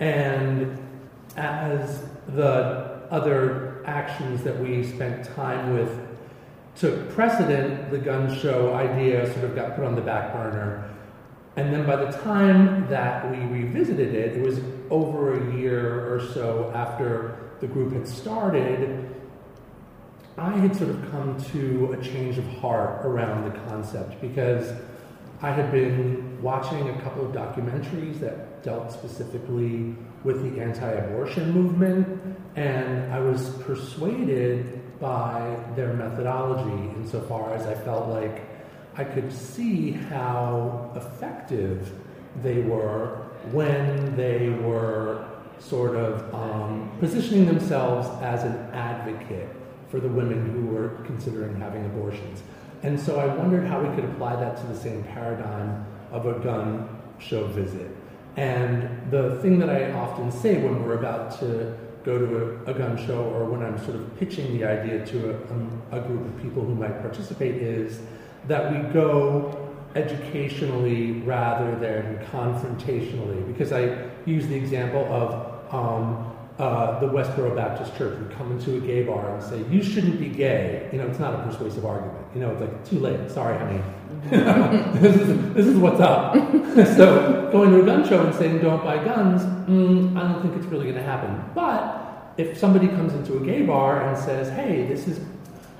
And 0.00 0.76
as 1.36 2.02
the 2.26 3.00
other 3.12 3.84
actions 3.86 4.42
that 4.42 4.58
we 4.58 4.82
spent 4.82 5.24
time 5.36 5.72
with 5.72 6.00
took 6.74 7.10
precedent, 7.10 7.92
the 7.92 7.98
gun 7.98 8.36
show 8.40 8.74
idea 8.74 9.32
sort 9.34 9.44
of 9.44 9.54
got 9.54 9.76
put 9.76 9.84
on 9.84 9.94
the 9.94 10.00
back 10.00 10.32
burner. 10.32 10.92
And 11.54 11.72
then 11.72 11.86
by 11.86 11.94
the 11.94 12.10
time 12.18 12.88
that 12.88 13.30
we 13.30 13.36
revisited 13.36 14.16
it, 14.16 14.36
it 14.36 14.42
was 14.42 14.58
over 14.90 15.34
a 15.34 15.56
year 15.56 16.14
or 16.14 16.20
so 16.32 16.72
after 16.74 17.50
the 17.60 17.66
group 17.66 17.92
had 17.92 18.06
started, 18.06 19.14
I 20.36 20.52
had 20.52 20.76
sort 20.76 20.90
of 20.90 21.10
come 21.10 21.40
to 21.52 21.96
a 21.98 22.02
change 22.02 22.38
of 22.38 22.46
heart 22.58 23.04
around 23.04 23.44
the 23.44 23.58
concept 23.70 24.20
because 24.20 24.72
I 25.42 25.50
had 25.50 25.70
been 25.70 26.40
watching 26.42 26.88
a 26.88 27.02
couple 27.02 27.26
of 27.26 27.32
documentaries 27.32 28.20
that 28.20 28.62
dealt 28.62 28.92
specifically 28.92 29.94
with 30.24 30.42
the 30.42 30.60
anti 30.60 30.90
abortion 30.90 31.52
movement, 31.52 32.36
and 32.56 33.12
I 33.12 33.20
was 33.20 33.50
persuaded 33.62 34.98
by 35.00 35.56
their 35.76 35.92
methodology 35.92 36.90
insofar 36.96 37.54
as 37.54 37.66
I 37.66 37.74
felt 37.74 38.08
like 38.08 38.44
I 38.96 39.04
could 39.04 39.32
see 39.32 39.92
how 39.92 40.92
effective 40.96 41.92
they 42.42 42.60
were 42.62 43.27
when 43.52 44.16
they 44.16 44.50
were 44.50 45.24
sort 45.58 45.96
of 45.96 46.34
um, 46.34 46.90
positioning 47.00 47.46
themselves 47.46 48.08
as 48.22 48.44
an 48.44 48.56
advocate 48.72 49.48
for 49.90 50.00
the 50.00 50.08
women 50.08 50.50
who 50.50 50.66
were 50.66 51.00
considering 51.04 51.56
having 51.56 51.84
abortions. 51.86 52.42
And 52.82 52.98
so 52.98 53.18
I 53.18 53.26
wondered 53.26 53.66
how 53.66 53.80
we 53.80 53.94
could 53.94 54.04
apply 54.04 54.36
that 54.36 54.56
to 54.58 54.66
the 54.66 54.76
same 54.76 55.02
paradigm 55.04 55.84
of 56.12 56.26
a 56.26 56.38
gun 56.40 56.88
show 57.18 57.46
visit. 57.46 57.90
And 58.36 59.10
the 59.10 59.40
thing 59.42 59.58
that 59.58 59.68
I 59.68 59.90
often 59.92 60.30
say 60.30 60.62
when 60.62 60.84
we're 60.84 60.98
about 60.98 61.38
to 61.40 61.76
go 62.04 62.18
to 62.18 62.62
a, 62.66 62.70
a, 62.70 62.74
gun 62.74 62.96
show 63.04 63.24
or 63.24 63.44
when 63.44 63.62
I'm 63.62 63.76
sort 63.84 63.96
of 63.96 64.16
pitching 64.18 64.56
the 64.56 64.64
idea 64.64 65.04
to 65.06 65.30
a, 65.90 65.98
a, 65.98 66.00
group 66.00 66.24
of 66.24 66.40
people 66.40 66.64
who 66.64 66.74
might 66.74 67.00
participate 67.00 67.56
is 67.56 68.00
that 68.46 68.72
we 68.72 68.92
go 68.92 69.67
educationally 69.98 71.12
rather 71.20 71.74
than 71.76 72.18
confrontationally. 72.30 73.46
Because 73.46 73.72
I 73.72 74.10
use 74.26 74.46
the 74.46 74.54
example 74.54 75.04
of 75.12 75.74
um, 75.74 76.34
uh, 76.58 76.98
the 76.98 77.06
Westboro 77.06 77.54
Baptist 77.54 77.96
Church 77.96 78.18
would 78.18 78.32
come 78.32 78.52
into 78.52 78.76
a 78.76 78.80
gay 78.80 79.02
bar 79.04 79.34
and 79.34 79.42
say, 79.42 79.62
"You 79.70 79.82
shouldn't 79.82 80.18
be 80.18 80.28
gay." 80.28 80.88
You 80.92 80.98
know, 80.98 81.06
it's 81.06 81.20
not 81.20 81.34
a 81.34 81.42
persuasive 81.44 81.84
argument. 81.84 82.26
You 82.34 82.40
know, 82.40 82.50
it's 82.50 82.60
like 82.60 82.84
too 82.84 82.98
late. 82.98 83.30
Sorry, 83.30 83.56
honey. 83.58 83.80
this 85.00 85.16
is 85.16 85.54
this 85.54 85.66
is 85.66 85.76
what's 85.76 86.00
up. 86.00 86.34
so 86.96 87.48
going 87.52 87.70
to 87.70 87.82
a 87.82 87.86
gun 87.86 88.08
show 88.08 88.24
and 88.24 88.34
saying, 88.34 88.58
"Don't 88.58 88.82
buy 88.82 89.02
guns," 89.04 89.42
mm, 89.68 90.16
I 90.16 90.32
don't 90.32 90.42
think 90.42 90.56
it's 90.56 90.66
really 90.66 90.84
going 90.84 90.96
to 90.96 91.02
happen. 91.02 91.40
But 91.54 92.34
if 92.36 92.58
somebody 92.58 92.88
comes 92.88 93.12
into 93.14 93.36
a 93.36 93.40
gay 93.40 93.62
bar 93.62 94.08
and 94.08 94.18
says, 94.18 94.48
"Hey, 94.50 94.84
this 94.86 95.06
is 95.06 95.20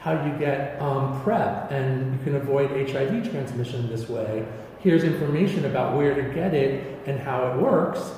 how 0.01 0.25
you 0.25 0.39
get 0.39 0.81
um, 0.81 1.21
PrEP 1.23 1.71
and 1.73 2.13
you 2.13 2.25
can 2.25 2.37
avoid 2.37 2.71
HIV 2.71 3.31
transmission 3.31 3.89
this 3.89 4.09
way," 4.09 4.47
here's 4.81 5.05
information 5.05 5.65
about 5.65 5.97
where 5.97 6.15
to 6.15 6.35
get 6.35 6.55
it 6.55 7.01
and 7.07 7.19
how 7.19 7.53
it 7.53 7.61
works 7.61 8.13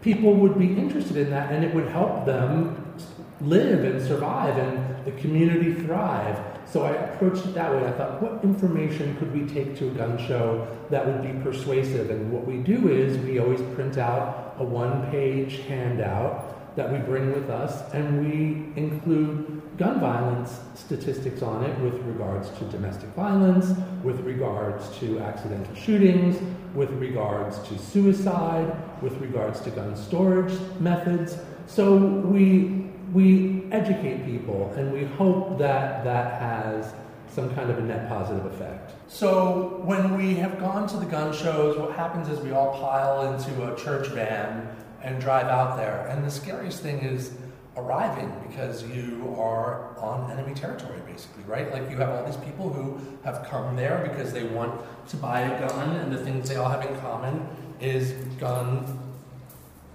people 0.00 0.34
would 0.34 0.58
be 0.58 0.66
interested 0.66 1.16
in 1.16 1.30
that 1.30 1.52
and 1.52 1.64
it 1.64 1.74
would 1.74 1.88
help 1.88 2.24
them 2.24 2.84
live 3.40 3.84
and 3.84 4.00
survive 4.06 4.56
and 4.56 5.04
the 5.04 5.12
community 5.20 5.74
thrive. 5.74 6.38
So 6.66 6.84
I 6.84 6.90
approached 6.90 7.46
it 7.46 7.54
that 7.54 7.72
way. 7.72 7.86
I 7.86 7.92
thought, 7.92 8.20
what 8.20 8.42
information 8.44 9.16
could 9.16 9.32
we 9.32 9.46
take 9.46 9.76
to 9.78 9.88
a 9.88 9.90
gun 9.92 10.18
show 10.26 10.66
that 10.90 11.06
would 11.06 11.22
be 11.22 11.32
persuasive? 11.42 12.10
And 12.10 12.30
what 12.32 12.46
we 12.46 12.58
do 12.58 12.88
is 12.88 13.16
we 13.18 13.38
always 13.38 13.62
print 13.74 13.96
out 13.96 14.56
a 14.58 14.64
one 14.64 15.10
page 15.10 15.60
handout 15.68 16.57
that 16.78 16.92
we 16.92 16.98
bring 16.98 17.32
with 17.32 17.50
us, 17.50 17.92
and 17.92 18.20
we 18.24 18.80
include 18.80 19.60
gun 19.78 19.98
violence 19.98 20.60
statistics 20.76 21.42
on 21.42 21.64
it 21.64 21.76
with 21.80 21.94
regards 22.04 22.50
to 22.50 22.64
domestic 22.66 23.08
violence, 23.16 23.76
with 24.04 24.20
regards 24.20 24.96
to 24.96 25.18
accidental 25.18 25.74
shootings, 25.74 26.40
with 26.76 26.90
regards 26.92 27.58
to 27.66 27.76
suicide, 27.76 28.72
with 29.02 29.12
regards 29.20 29.58
to 29.58 29.70
gun 29.70 29.96
storage 29.96 30.56
methods. 30.78 31.36
So 31.66 31.96
we 31.96 32.84
we 33.12 33.64
educate 33.72 34.24
people, 34.24 34.72
and 34.76 34.92
we 34.92 35.02
hope 35.02 35.58
that 35.58 36.04
that 36.04 36.40
has 36.40 36.94
some 37.28 37.52
kind 37.56 37.70
of 37.72 37.78
a 37.78 37.82
net 37.82 38.08
positive 38.08 38.46
effect. 38.46 38.92
So 39.08 39.82
when 39.84 40.16
we 40.16 40.34
have 40.36 40.60
gone 40.60 40.86
to 40.88 40.96
the 40.96 41.06
gun 41.06 41.34
shows, 41.34 41.76
what 41.76 41.96
happens 41.96 42.28
is 42.28 42.38
we 42.38 42.52
all 42.52 42.78
pile 42.78 43.32
into 43.32 43.72
a 43.72 43.76
church 43.76 44.06
van 44.08 44.68
and 45.02 45.20
drive 45.20 45.46
out 45.46 45.76
there. 45.76 46.06
And 46.08 46.24
the 46.24 46.30
scariest 46.30 46.80
thing 46.80 47.00
is 47.00 47.32
arriving 47.76 48.32
because 48.48 48.82
you 48.82 49.34
are 49.38 49.96
on 49.98 50.30
enemy 50.30 50.54
territory, 50.54 51.00
basically, 51.06 51.44
right? 51.44 51.72
Like 51.72 51.90
you 51.90 51.96
have 51.98 52.10
all 52.10 52.26
these 52.26 52.36
people 52.36 52.72
who 52.72 53.00
have 53.24 53.46
come 53.48 53.76
there 53.76 54.08
because 54.10 54.32
they 54.32 54.44
want 54.44 54.80
to 55.08 55.16
buy 55.16 55.40
a 55.42 55.68
gun, 55.68 55.96
and 55.96 56.12
the 56.12 56.18
things 56.24 56.48
they 56.48 56.56
all 56.56 56.68
have 56.68 56.84
in 56.84 56.98
common 57.00 57.46
is 57.80 58.12
gun 58.38 58.98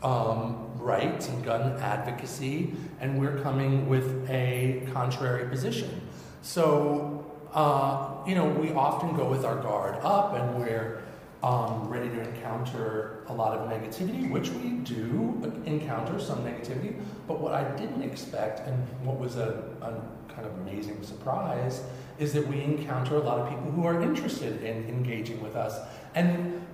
um, 0.02 0.70
rights 0.78 1.28
and 1.28 1.44
gun 1.44 1.78
advocacy, 1.80 2.74
and 3.00 3.20
we're 3.20 3.40
coming 3.40 3.88
with 3.88 4.30
a 4.30 4.88
contrary 4.94 5.50
position. 5.50 6.02
So, 6.42 7.26
uh, 7.54 8.24
you 8.28 8.36
know, 8.36 8.46
we 8.46 8.72
often 8.72 9.16
go 9.16 9.30
with 9.30 9.46
our 9.46 9.56
guard 9.62 9.98
up 10.04 10.34
and 10.36 10.60
we're 10.60 11.03
um, 11.44 11.90
ready 11.90 12.08
to 12.08 12.22
encounter 12.22 13.26
a 13.28 13.34
lot 13.34 13.58
of 13.58 13.70
negativity, 13.70 14.30
which 14.32 14.50
we 14.50 14.70
do 14.70 15.54
encounter 15.66 16.18
some 16.18 16.40
negativity. 16.40 16.96
But 17.28 17.42
what 17.42 17.54
I 17.54 17.70
didn't 17.76 18.02
expect, 18.02 18.66
and 18.66 18.88
what 19.06 19.20
was 19.20 19.36
a, 19.36 19.64
a, 19.82 20.34
kind 20.34 20.48
of 20.48 20.58
amazing 20.60 21.04
surprise, 21.04 21.84
is 22.18 22.32
that 22.34 22.48
we 22.48 22.62
encounter 22.62 23.18
a 23.18 23.20
lot 23.20 23.40
of 23.40 23.50
people 23.50 23.72
who 23.72 23.86
are 23.86 24.02
interested 24.02 24.64
in 24.64 24.88
engaging 24.88 25.44
with 25.44 25.56
us. 25.56 25.80
And 26.16 26.66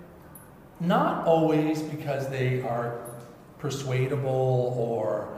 not 0.80 1.26
always 1.26 1.82
because 1.82 2.30
they 2.30 2.62
are 2.62 3.02
persuadable 3.58 4.76
or 4.78 5.36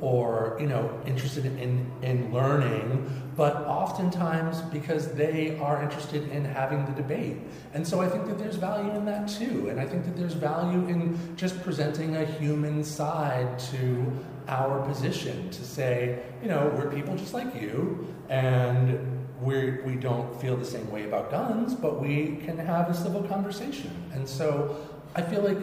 or 0.00 0.56
you 0.60 0.66
know 0.66 0.90
interested 1.06 1.44
in 1.44 1.90
in 2.02 2.32
learning 2.32 3.06
but 3.36 3.56
oftentimes 3.66 4.60
because 4.62 5.12
they 5.14 5.58
are 5.58 5.82
interested 5.82 6.28
in 6.28 6.44
having 6.44 6.84
the 6.84 6.92
debate. 6.92 7.36
And 7.72 7.86
so 7.86 8.00
i 8.00 8.08
think 8.08 8.26
that 8.26 8.38
there's 8.38 8.56
value 8.56 8.90
in 8.92 9.04
that 9.06 9.28
too. 9.28 9.68
And 9.68 9.80
i 9.80 9.86
think 9.86 10.04
that 10.04 10.16
there's 10.16 10.34
value 10.34 10.86
in 10.88 11.18
just 11.36 11.62
presenting 11.62 12.16
a 12.16 12.24
human 12.24 12.84
side 12.84 13.58
to 13.70 14.12
our 14.48 14.80
position 14.86 15.48
to 15.50 15.64
say 15.64 16.22
you 16.42 16.48
know 16.48 16.72
we're 16.76 16.90
people 16.92 17.16
just 17.16 17.34
like 17.34 17.54
you 17.60 18.06
and 18.28 18.98
we're, 19.40 19.82
we 19.86 19.94
don't 19.94 20.38
feel 20.38 20.54
the 20.54 20.64
same 20.64 20.90
way 20.90 21.04
about 21.04 21.30
guns 21.30 21.74
but 21.74 22.00
we 22.00 22.36
can 22.44 22.58
have 22.58 22.90
a 22.90 22.94
civil 22.94 23.22
conversation. 23.22 23.92
And 24.12 24.28
so 24.28 24.76
i 25.14 25.22
feel 25.22 25.42
like 25.42 25.58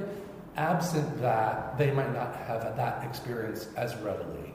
absent 0.57 1.21
that, 1.21 1.77
they 1.77 1.91
might 1.91 2.13
not 2.13 2.35
have 2.35 2.75
that 2.75 3.03
experience 3.03 3.67
as 3.77 3.95
readily. 3.97 4.53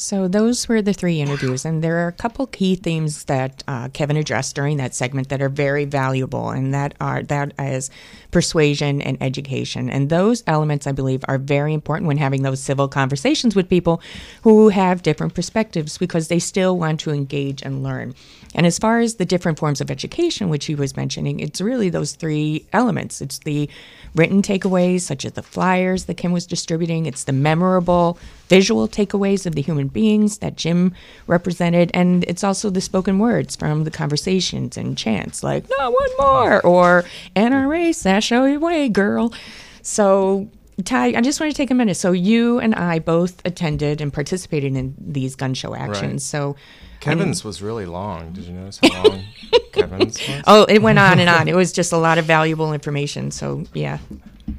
So 0.00 0.28
those 0.28 0.66
were 0.66 0.80
the 0.80 0.94
three 0.94 1.20
interviews, 1.20 1.66
and 1.66 1.84
there 1.84 1.98
are 1.98 2.08
a 2.08 2.12
couple 2.12 2.46
key 2.46 2.74
themes 2.74 3.24
that 3.24 3.62
uh, 3.68 3.90
Kevin 3.90 4.16
addressed 4.16 4.54
during 4.56 4.78
that 4.78 4.94
segment 4.94 5.28
that 5.28 5.42
are 5.42 5.50
very 5.50 5.84
valuable, 5.84 6.48
and 6.48 6.72
that 6.72 6.94
are 7.02 7.22
that 7.24 7.52
is 7.58 7.90
persuasion 8.30 9.02
and 9.02 9.18
education, 9.22 9.90
and 9.90 10.08
those 10.08 10.42
elements 10.46 10.86
I 10.86 10.92
believe 10.92 11.22
are 11.28 11.36
very 11.36 11.74
important 11.74 12.08
when 12.08 12.16
having 12.16 12.42
those 12.42 12.60
civil 12.60 12.88
conversations 12.88 13.54
with 13.54 13.68
people 13.68 14.00
who 14.42 14.70
have 14.70 15.02
different 15.02 15.34
perspectives 15.34 15.98
because 15.98 16.28
they 16.28 16.38
still 16.38 16.78
want 16.78 17.00
to 17.00 17.10
engage 17.10 17.60
and 17.60 17.82
learn. 17.82 18.14
And 18.54 18.66
as 18.66 18.78
far 18.78 18.98
as 18.98 19.14
the 19.14 19.24
different 19.24 19.58
forms 19.58 19.80
of 19.80 19.90
education, 19.90 20.48
which 20.48 20.66
he 20.66 20.74
was 20.74 20.96
mentioning, 20.96 21.40
it's 21.40 21.60
really 21.60 21.88
those 21.88 22.12
three 22.12 22.66
elements. 22.72 23.20
It's 23.20 23.38
the 23.38 23.68
written 24.14 24.42
takeaways, 24.42 25.02
such 25.02 25.24
as 25.24 25.32
the 25.32 25.42
flyers 25.42 26.06
that 26.06 26.16
Kim 26.16 26.32
was 26.32 26.46
distributing. 26.46 27.06
It's 27.06 27.24
the 27.24 27.32
memorable 27.32 28.18
visual 28.48 28.88
takeaways 28.88 29.46
of 29.46 29.54
the 29.54 29.62
human 29.62 29.86
beings 29.86 30.38
that 30.38 30.56
Jim 30.56 30.94
represented. 31.28 31.92
And 31.94 32.24
it's 32.24 32.42
also 32.42 32.70
the 32.70 32.80
spoken 32.80 33.20
words 33.20 33.54
from 33.54 33.84
the 33.84 33.90
conversations 33.90 34.76
and 34.76 34.98
chants, 34.98 35.44
like, 35.44 35.64
not 35.78 35.92
one 35.92 36.10
more, 36.18 36.60
or 36.66 37.04
NRA, 37.36 37.94
sash 37.94 38.32
away, 38.32 38.88
girl. 38.88 39.32
So, 39.82 40.48
Ty, 40.84 41.08
I 41.08 41.20
just 41.20 41.40
want 41.40 41.52
to 41.52 41.56
take 41.56 41.70
a 41.70 41.74
minute. 41.74 41.96
So, 41.96 42.12
you 42.12 42.58
and 42.58 42.74
I 42.74 42.98
both 42.98 43.40
attended 43.44 44.00
and 44.00 44.12
participated 44.12 44.76
in 44.76 44.94
these 44.98 45.34
gun 45.34 45.54
show 45.54 45.74
actions. 45.74 46.12
Right. 46.12 46.20
So, 46.20 46.56
Kevin's 47.00 47.42
was 47.44 47.62
really 47.62 47.86
long. 47.86 48.32
Did 48.32 48.44
you 48.44 48.52
notice 48.52 48.78
how 48.82 49.02
long 49.02 49.24
Kevin's 49.72 50.18
was? 50.20 50.42
Oh, 50.46 50.64
it 50.64 50.82
went 50.82 50.98
on 50.98 51.18
and 51.18 51.28
on. 51.28 51.48
It 51.48 51.56
was 51.56 51.72
just 51.72 51.92
a 51.92 51.96
lot 51.96 52.18
of 52.18 52.26
valuable 52.26 52.72
information. 52.72 53.30
So 53.30 53.64
yeah. 53.72 53.98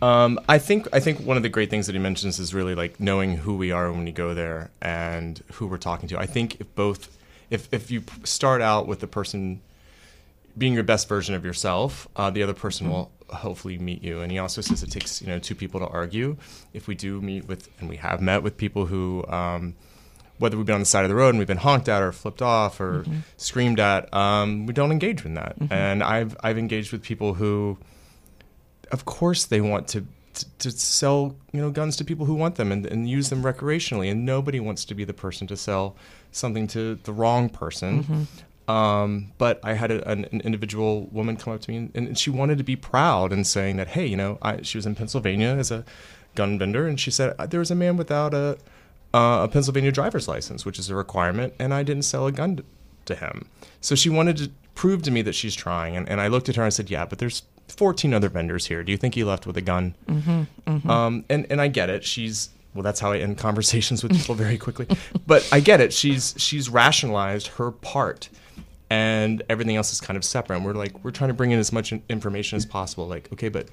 Um, 0.01 0.39
I 0.49 0.57
think 0.57 0.87
I 0.91 0.99
think 0.99 1.19
one 1.19 1.37
of 1.37 1.43
the 1.43 1.49
great 1.49 1.69
things 1.69 1.85
that 1.85 1.93
he 1.93 1.99
mentions 1.99 2.39
is 2.39 2.53
really 2.53 2.73
like 2.73 2.99
knowing 2.99 3.37
who 3.37 3.55
we 3.55 3.71
are 3.71 3.91
when 3.91 4.03
we 4.03 4.11
go 4.11 4.33
there 4.33 4.71
and 4.81 5.41
who 5.53 5.67
we're 5.67 5.77
talking 5.77 6.09
to. 6.09 6.19
I 6.19 6.25
think 6.25 6.59
if 6.59 6.73
both 6.75 7.15
if 7.51 7.71
if 7.71 7.91
you 7.91 8.03
start 8.23 8.61
out 8.61 8.87
with 8.87 9.01
the 9.01 9.07
person 9.07 9.61
being 10.57 10.73
your 10.73 10.83
best 10.83 11.07
version 11.07 11.35
of 11.35 11.45
yourself, 11.45 12.07
uh, 12.15 12.29
the 12.29 12.41
other 12.41 12.53
person 12.53 12.87
mm-hmm. 12.87 12.95
will 12.95 13.11
hopefully 13.33 13.77
meet 13.77 14.03
you. 14.03 14.21
And 14.21 14.31
he 14.31 14.37
also 14.37 14.61
says 14.61 14.83
it 14.83 14.91
takes 14.91 15.21
you 15.21 15.27
know 15.27 15.39
two 15.39 15.55
people 15.55 15.79
to 15.79 15.87
argue. 15.87 16.37
If 16.73 16.87
we 16.87 16.95
do 16.95 17.21
meet 17.21 17.47
with 17.47 17.69
and 17.79 17.89
we 17.89 17.97
have 17.97 18.21
met 18.21 18.43
with 18.43 18.57
people 18.57 18.85
who 18.85 19.25
um, 19.27 19.75
whether 20.41 20.57
we've 20.57 20.65
been 20.65 20.75
on 20.75 20.81
the 20.81 20.85
side 20.85 21.03
of 21.05 21.09
the 21.09 21.15
road 21.15 21.29
and 21.29 21.37
we've 21.37 21.47
been 21.47 21.57
honked 21.57 21.87
at 21.87 22.01
or 22.01 22.11
flipped 22.11 22.41
off 22.41 22.81
or 22.81 23.03
mm-hmm. 23.03 23.19
screamed 23.37 23.79
at, 23.79 24.11
um, 24.11 24.65
we 24.65 24.73
don't 24.73 24.91
engage 24.91 25.23
in 25.23 25.35
that. 25.35 25.57
Mm-hmm. 25.59 25.71
And 25.71 26.03
I've 26.03 26.35
I've 26.41 26.57
engaged 26.57 26.91
with 26.91 27.03
people 27.03 27.35
who, 27.35 27.77
of 28.91 29.05
course, 29.05 29.45
they 29.45 29.61
want 29.61 29.87
to, 29.89 30.05
to, 30.33 30.45
to 30.59 30.71
sell 30.71 31.35
you 31.53 31.61
know 31.61 31.69
guns 31.69 31.95
to 31.97 32.03
people 32.03 32.25
who 32.25 32.33
want 32.33 32.55
them 32.55 32.71
and, 32.71 32.85
and 32.87 33.07
use 33.07 33.29
them 33.29 33.43
recreationally, 33.43 34.11
and 34.11 34.25
nobody 34.25 34.59
wants 34.59 34.83
to 34.85 34.95
be 34.95 35.03
the 35.03 35.13
person 35.13 35.45
to 35.47 35.55
sell 35.55 35.95
something 36.31 36.67
to 36.67 36.95
the 37.03 37.13
wrong 37.13 37.47
person. 37.47 38.03
Mm-hmm. 38.03 38.23
Um, 38.71 39.33
but 39.37 39.59
I 39.63 39.73
had 39.73 39.91
a, 39.91 40.07
an, 40.09 40.25
an, 40.31 40.41
individual 40.41 41.07
woman 41.11 41.35
come 41.35 41.53
up 41.53 41.61
to 41.61 41.69
me 41.69 41.77
and, 41.77 41.91
and, 41.95 42.17
she 42.17 42.29
wanted 42.29 42.57
to 42.59 42.63
be 42.63 42.75
proud 42.75 43.33
and 43.33 43.45
saying 43.45 43.77
that, 43.77 43.89
hey, 43.89 44.05
you 44.05 44.15
know, 44.15 44.37
I, 44.41 44.61
she 44.61 44.77
was 44.77 44.85
in 44.85 44.95
Pennsylvania 44.95 45.49
as 45.49 45.71
a 45.71 45.83
gun 46.35 46.57
vendor, 46.57 46.87
and 46.87 46.99
she 46.99 47.11
said 47.11 47.37
there 47.49 47.59
was 47.59 47.71
a 47.71 47.75
man 47.75 47.97
without 47.97 48.33
a 48.33 48.57
uh, 49.13 49.41
a 49.43 49.47
Pennsylvania 49.49 49.91
driver's 49.91 50.27
license, 50.27 50.65
which 50.65 50.79
is 50.79 50.89
a 50.89 50.95
requirement, 50.95 51.53
and 51.59 51.73
I 51.73 51.83
didn't 51.83 52.03
sell 52.03 52.27
a 52.27 52.31
gun 52.31 52.57
to, 52.57 52.63
to 53.05 53.15
him. 53.15 53.49
So 53.81 53.93
she 53.93 54.09
wanted 54.09 54.37
to 54.37 54.51
prove 54.73 55.01
to 55.03 55.11
me 55.11 55.21
that 55.23 55.35
she's 55.35 55.53
trying, 55.53 55.97
and, 55.97 56.07
and 56.07 56.21
I 56.21 56.27
looked 56.27 56.47
at 56.47 56.55
her 56.55 56.61
and 56.61 56.67
I 56.67 56.69
said, 56.69 56.89
"Yeah, 56.89 57.05
but 57.05 57.19
there's 57.19 57.43
14 57.67 58.13
other 58.13 58.29
vendors 58.29 58.67
here. 58.67 58.83
Do 58.83 58.91
you 58.91 58.97
think 58.97 59.15
he 59.15 59.23
left 59.23 59.45
with 59.45 59.57
a 59.57 59.61
gun?" 59.61 59.95
Mm-hmm, 60.07 60.43
mm-hmm. 60.65 60.89
Um, 60.89 61.25
and 61.29 61.45
and 61.49 61.59
I 61.59 61.67
get 61.67 61.89
it. 61.89 62.05
She's 62.05 62.49
well, 62.73 62.83
that's 62.83 62.99
how 63.01 63.11
I 63.11 63.17
end 63.19 63.37
conversations 63.37 64.01
with 64.03 64.13
people 64.13 64.35
very 64.35 64.57
quickly. 64.57 64.87
but 65.27 65.47
I 65.51 65.59
get 65.59 65.81
it. 65.81 65.91
She's 65.93 66.33
she's 66.37 66.69
rationalized 66.69 67.47
her 67.47 67.71
part, 67.71 68.29
and 68.91 69.41
everything 69.47 69.77
else 69.77 69.93
is 69.93 70.01
kind 70.01 70.17
of 70.17 70.25
separate. 70.25 70.57
And 70.57 70.65
we're 70.65 70.73
like 70.73 71.01
we're 71.01 71.11
trying 71.11 71.29
to 71.29 71.33
bring 71.33 71.51
in 71.51 71.59
as 71.59 71.71
much 71.71 71.93
information 72.09 72.57
as 72.57 72.65
possible. 72.65 73.07
Like, 73.07 73.31
okay, 73.31 73.47
but 73.47 73.69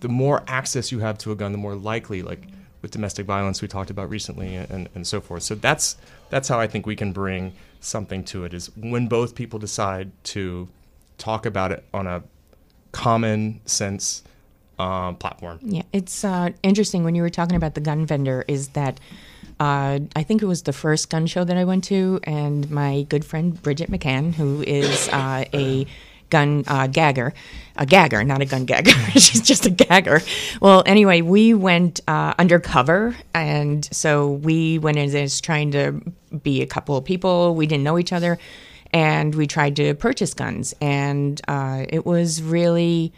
the 0.00 0.08
more 0.08 0.42
access 0.48 0.90
you 0.90 1.00
have 1.00 1.18
to 1.18 1.32
a 1.32 1.36
gun, 1.36 1.52
the 1.52 1.58
more 1.58 1.74
likely 1.74 2.22
like 2.22 2.46
with 2.80 2.90
domestic 2.90 3.26
violence 3.26 3.60
we 3.60 3.68
talked 3.68 3.90
about 3.90 4.08
recently 4.08 4.56
and, 4.56 4.88
and 4.94 5.06
so 5.06 5.20
forth. 5.20 5.42
So 5.42 5.54
that's 5.54 5.98
that's 6.30 6.48
how 6.48 6.58
I 6.58 6.66
think 6.66 6.86
we 6.86 6.96
can 6.96 7.12
bring 7.12 7.52
something 7.80 8.24
to 8.24 8.44
it 8.44 8.54
is 8.54 8.74
when 8.74 9.06
both 9.06 9.34
people 9.34 9.58
decide 9.58 10.10
to 10.24 10.66
talk 11.18 11.44
about 11.44 11.70
it 11.70 11.84
on 11.92 12.06
a 12.06 12.22
common 12.92 13.60
sense 13.66 14.22
uh, 14.78 15.12
platform. 15.12 15.58
Yeah, 15.62 15.82
it's 15.92 16.24
uh, 16.24 16.50
interesting 16.62 17.04
when 17.04 17.14
you 17.14 17.20
were 17.20 17.28
talking 17.28 17.56
about 17.56 17.74
the 17.74 17.82
gun 17.82 18.06
vendor 18.06 18.46
is 18.48 18.68
that 18.68 18.98
uh, 19.64 19.98
I 20.14 20.22
think 20.24 20.42
it 20.42 20.46
was 20.46 20.64
the 20.64 20.74
first 20.74 21.08
gun 21.08 21.26
show 21.26 21.42
that 21.42 21.56
I 21.56 21.64
went 21.64 21.84
to, 21.84 22.20
and 22.24 22.70
my 22.70 23.06
good 23.08 23.24
friend 23.24 23.60
Bridget 23.62 23.90
McCann, 23.90 24.34
who 24.34 24.62
is 24.62 25.08
uh, 25.08 25.46
a 25.54 25.86
gun 26.28 26.64
uh, 26.66 26.86
gagger, 26.86 27.32
a 27.76 27.86
gagger, 27.86 28.22
not 28.24 28.42
a 28.42 28.44
gun 28.44 28.66
gagger. 28.66 28.90
She's 29.12 29.40
just 29.40 29.64
a 29.64 29.70
gagger. 29.70 30.20
Well, 30.60 30.82
anyway, 30.84 31.22
we 31.22 31.54
went 31.54 32.00
uh, 32.06 32.34
undercover, 32.38 33.16
and 33.32 33.88
so 33.90 34.32
we 34.32 34.78
went 34.78 34.98
in 34.98 35.16
as 35.16 35.40
trying 35.40 35.70
to 35.70 36.02
be 36.42 36.60
a 36.60 36.66
couple 36.66 36.98
of 36.98 37.06
people. 37.06 37.54
We 37.54 37.66
didn't 37.66 37.84
know 37.84 37.98
each 37.98 38.12
other, 38.12 38.38
and 38.92 39.34
we 39.34 39.46
tried 39.46 39.76
to 39.76 39.94
purchase 39.94 40.34
guns, 40.34 40.74
and 40.82 41.40
uh, 41.48 41.86
it 41.88 42.04
was 42.04 42.42
really 42.42 43.14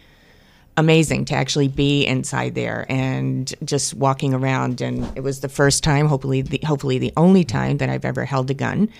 amazing 0.76 1.24
to 1.24 1.34
actually 1.34 1.68
be 1.68 2.04
inside 2.06 2.54
there 2.54 2.84
and 2.88 3.54
just 3.64 3.94
walking 3.94 4.34
around 4.34 4.80
and 4.80 5.10
it 5.16 5.20
was 5.20 5.40
the 5.40 5.48
first 5.48 5.82
time 5.82 6.06
hopefully 6.06 6.42
the 6.42 6.60
hopefully 6.64 6.98
the 6.98 7.12
only 7.16 7.44
time 7.44 7.78
that 7.78 7.88
I've 7.88 8.04
ever 8.04 8.24
held 8.24 8.50
a 8.50 8.54
gun 8.54 8.90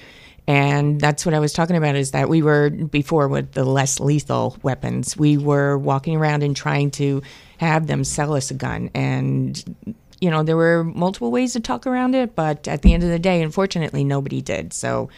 and 0.49 1.01
that's 1.01 1.27
what 1.27 1.35
I 1.35 1.41
was 1.41 1.53
talking 1.53 1.77
about 1.77 1.97
is 1.97 2.13
that 2.13 2.29
we 2.29 2.41
were 2.41 2.71
before 2.71 3.27
with 3.29 3.53
the 3.53 3.65
less 3.65 3.99
lethal 3.99 4.57
weapons, 4.63 5.17
we 5.17 5.37
were 5.37 5.77
walking 5.77 6.17
around 6.17 6.43
and 6.43 6.55
trying 6.55 6.93
to 6.93 7.23
have 7.59 7.89
them 7.89 8.05
sell 8.05 8.35
us 8.35 8.51
a 8.51 8.55
gun. 8.55 8.91
And, 8.95 9.97
you 10.21 10.31
know, 10.31 10.45
there 10.45 10.57
were 10.57 10.85
multiple 10.85 11.33
ways 11.33 11.55
to 11.55 11.61
talk 11.61 11.87
around 11.87 12.15
it, 12.15 12.37
but 12.37 12.69
at 12.69 12.83
the 12.83 12.95
end 12.95 13.03
of 13.03 13.09
the 13.09 13.19
day, 13.19 13.43
unfortunately, 13.43 14.05
nobody 14.05 14.41
did. 14.41 14.73
So 14.73 15.09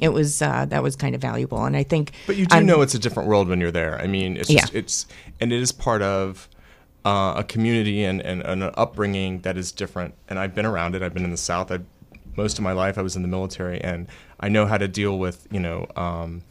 it 0.00 0.10
was, 0.10 0.42
uh, 0.42 0.66
that 0.66 0.82
was 0.82 0.96
kind 0.96 1.14
of 1.14 1.20
valuable. 1.20 1.64
And 1.64 1.76
I 1.76 1.82
think. 1.82 2.12
But 2.26 2.36
you 2.36 2.46
do 2.46 2.56
I'm, 2.56 2.66
know 2.66 2.80
it's 2.82 2.94
a 2.94 2.98
different 2.98 3.28
world 3.28 3.48
when 3.48 3.60
you're 3.60 3.70
there. 3.70 4.00
I 4.00 4.06
mean, 4.06 4.36
it's 4.36 4.48
just, 4.48 4.74
it's, 4.74 5.06
and 5.40 5.52
it 5.52 5.60
is 5.60 5.72
part 5.72 6.02
of. 6.02 6.48
Uh, 7.02 7.32
a 7.38 7.42
community 7.42 8.04
and, 8.04 8.20
and, 8.20 8.42
and, 8.42 8.62
an 8.62 8.70
upbringing 8.74 9.40
that 9.40 9.56
is 9.56 9.72
different. 9.72 10.12
And 10.28 10.38
I've 10.38 10.54
been 10.54 10.66
around 10.66 10.94
it. 10.94 11.00
I've 11.02 11.14
been 11.14 11.24
in 11.24 11.30
the 11.30 11.38
South. 11.38 11.70
I've 11.70 11.86
most 12.36 12.58
of 12.58 12.64
my 12.64 12.72
life 12.72 12.98
I 12.98 13.02
was 13.02 13.16
in 13.16 13.22
the 13.22 13.28
military, 13.28 13.80
and 13.80 14.08
I 14.38 14.48
know 14.48 14.66
how 14.66 14.78
to 14.78 14.88
deal 14.88 15.18
with 15.18 15.46
you 15.50 15.60
know 15.60 15.86
um, 15.96 16.42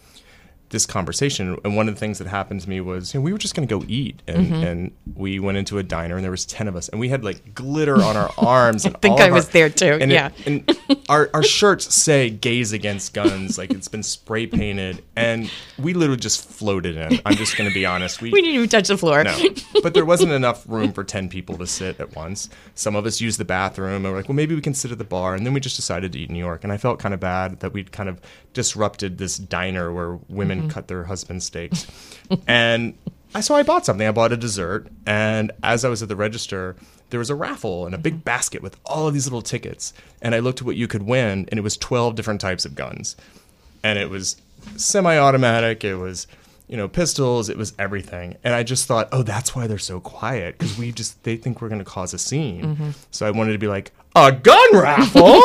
this 0.69 0.85
conversation. 0.85 1.57
And 1.63 1.75
one 1.75 1.87
of 1.87 1.95
the 1.95 1.99
things 1.99 2.19
that 2.19 2.27
happened 2.27 2.61
to 2.61 2.69
me 2.69 2.81
was, 2.81 3.13
you 3.13 3.19
know, 3.19 3.23
we 3.23 3.31
were 3.31 3.37
just 3.37 3.55
going 3.55 3.67
to 3.67 3.79
go 3.79 3.83
eat, 3.87 4.21
and, 4.27 4.47
mm-hmm. 4.47 4.63
and 4.63 4.91
we 5.15 5.39
went 5.39 5.57
into 5.57 5.77
a 5.77 5.83
diner, 5.83 6.15
and 6.15 6.23
there 6.23 6.31
was 6.31 6.45
ten 6.45 6.67
of 6.67 6.75
us, 6.75 6.89
and 6.89 6.99
we 6.99 7.09
had 7.09 7.23
like 7.23 7.53
glitter 7.53 7.95
on 8.01 8.15
our 8.15 8.31
arms. 8.37 8.85
I 8.85 8.91
think 8.91 9.19
I 9.19 9.31
was 9.31 9.47
our, 9.47 9.51
there 9.51 9.69
too. 9.69 9.97
And 9.99 10.11
yeah, 10.11 10.29
it, 10.45 10.47
and 10.47 11.01
our 11.09 11.29
our 11.33 11.43
shirts 11.43 11.93
say 11.93 12.29
"Gays 12.29 12.71
Against 12.71 13.13
Guns," 13.13 13.57
like 13.57 13.71
it's 13.71 13.87
been 13.87 14.03
spray 14.03 14.47
painted, 14.47 15.03
and 15.15 15.49
we 15.77 15.93
literally 15.93 16.19
just 16.19 16.47
floated 16.47 16.97
in. 16.97 17.19
I'm 17.25 17.35
just 17.35 17.57
going 17.57 17.69
to 17.69 17.73
be 17.73 17.85
honest. 17.85 18.21
We, 18.21 18.31
we 18.31 18.41
didn't 18.41 18.55
even 18.55 18.69
touch 18.69 18.87
the 18.87 18.97
floor. 18.97 19.23
No, 19.23 19.37
but 19.81 19.93
there 19.93 20.05
wasn't 20.05 20.31
enough 20.31 20.67
room 20.67 20.93
for 20.93 21.03
ten 21.03 21.29
people 21.29 21.57
to 21.57 21.67
sit 21.67 21.99
at 21.99 22.15
once. 22.15 22.49
Some 22.75 22.95
of 22.95 23.05
us 23.05 23.19
used 23.19 23.39
the 23.39 23.45
bathroom, 23.45 24.05
and 24.05 24.13
we're 24.13 24.17
like, 24.19 24.29
well, 24.29 24.35
maybe 24.35 24.55
we 24.55 24.61
can 24.61 24.73
sit 24.73 24.91
at 24.91 24.97
the 24.97 25.03
bar, 25.03 25.35
and 25.35 25.45
then 25.45 25.53
we 25.53 25.59
just 25.59 25.75
decided 25.75 26.13
to 26.13 26.19
eat 26.19 26.29
in 26.29 26.33
New 26.33 26.39
York, 26.39 26.63
and 26.63 26.71
I 26.71 26.77
felt 26.77 26.99
kind 26.99 27.13
of 27.13 27.19
bad 27.19 27.59
that 27.61 27.73
we'd 27.73 27.91
kind 27.91 28.09
of 28.09 28.21
disrupted 28.53 29.17
this 29.17 29.37
diner 29.37 29.91
where 29.91 30.19
women 30.27 30.58
mm-hmm. 30.59 30.69
cut 30.69 30.87
their 30.87 31.05
husband's 31.05 31.45
steaks. 31.45 31.87
and 32.47 32.97
I 33.33 33.41
so 33.41 33.55
I 33.55 33.63
bought 33.63 33.85
something. 33.85 34.07
I 34.07 34.11
bought 34.11 34.31
a 34.31 34.37
dessert, 34.37 34.87
and 35.05 35.51
as 35.63 35.85
I 35.85 35.89
was 35.89 36.01
at 36.01 36.09
the 36.09 36.15
register, 36.15 36.75
there 37.09 37.19
was 37.19 37.29
a 37.29 37.35
raffle 37.35 37.85
and 37.85 37.93
a 37.93 37.97
big 37.97 38.15
mm-hmm. 38.15 38.23
basket 38.23 38.61
with 38.61 38.77
all 38.85 39.07
of 39.07 39.13
these 39.13 39.25
little 39.25 39.41
tickets. 39.41 39.93
And 40.21 40.33
I 40.35 40.39
looked 40.39 40.61
at 40.61 40.65
what 40.65 40.75
you 40.75 40.87
could 40.87 41.03
win, 41.03 41.47
and 41.49 41.57
it 41.57 41.61
was 41.61 41.77
twelve 41.77 42.15
different 42.15 42.41
types 42.41 42.65
of 42.65 42.75
guns, 42.75 43.15
and 43.83 43.99
it 43.99 44.09
was 44.09 44.37
semi-automatic. 44.75 45.83
It 45.83 45.95
was 45.95 46.27
you 46.69 46.77
know, 46.77 46.87
pistols. 46.87 47.49
It 47.49 47.57
was 47.57 47.73
everything. 47.79 48.37
And 48.43 48.53
I 48.53 48.61
just 48.61 48.85
thought, 48.87 49.09
oh, 49.11 49.23
that's 49.23 49.55
why 49.55 49.65
they're 49.65 49.79
so 49.79 49.99
quiet 49.99 50.57
because 50.57 50.77
we 50.77 50.91
just 50.91 51.21
they 51.23 51.35
think 51.35 51.61
we're 51.61 51.67
going 51.67 51.79
to 51.79 51.85
cause 51.85 52.13
a 52.13 52.19
scene. 52.19 52.93
So 53.09 53.25
I 53.25 53.31
wanted 53.31 53.53
to 53.53 53.57
be 53.57 53.67
like 53.67 53.91
a 54.15 54.31
gun 54.31 54.69
raffle. 54.73 55.41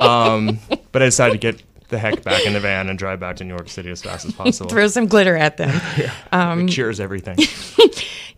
um, 0.00 0.58
but 0.92 1.02
I 1.02 1.04
decided 1.04 1.32
to 1.32 1.38
get 1.38 1.62
the 1.90 1.98
heck 1.98 2.22
back 2.22 2.46
in 2.46 2.52
the 2.54 2.60
van 2.60 2.88
and 2.88 2.98
drive 2.98 3.20
back 3.20 3.36
to 3.36 3.44
New 3.44 3.54
York 3.54 3.68
City 3.68 3.90
as 3.90 4.02
fast 4.02 4.26
as 4.26 4.32
possible. 4.34 4.70
Throw 4.70 4.88
some 4.88 5.06
glitter 5.06 5.36
at 5.36 5.56
them. 5.56 5.80
um 6.32 6.68
it 6.68 6.72
cures 6.72 7.00
everything. 7.00 7.36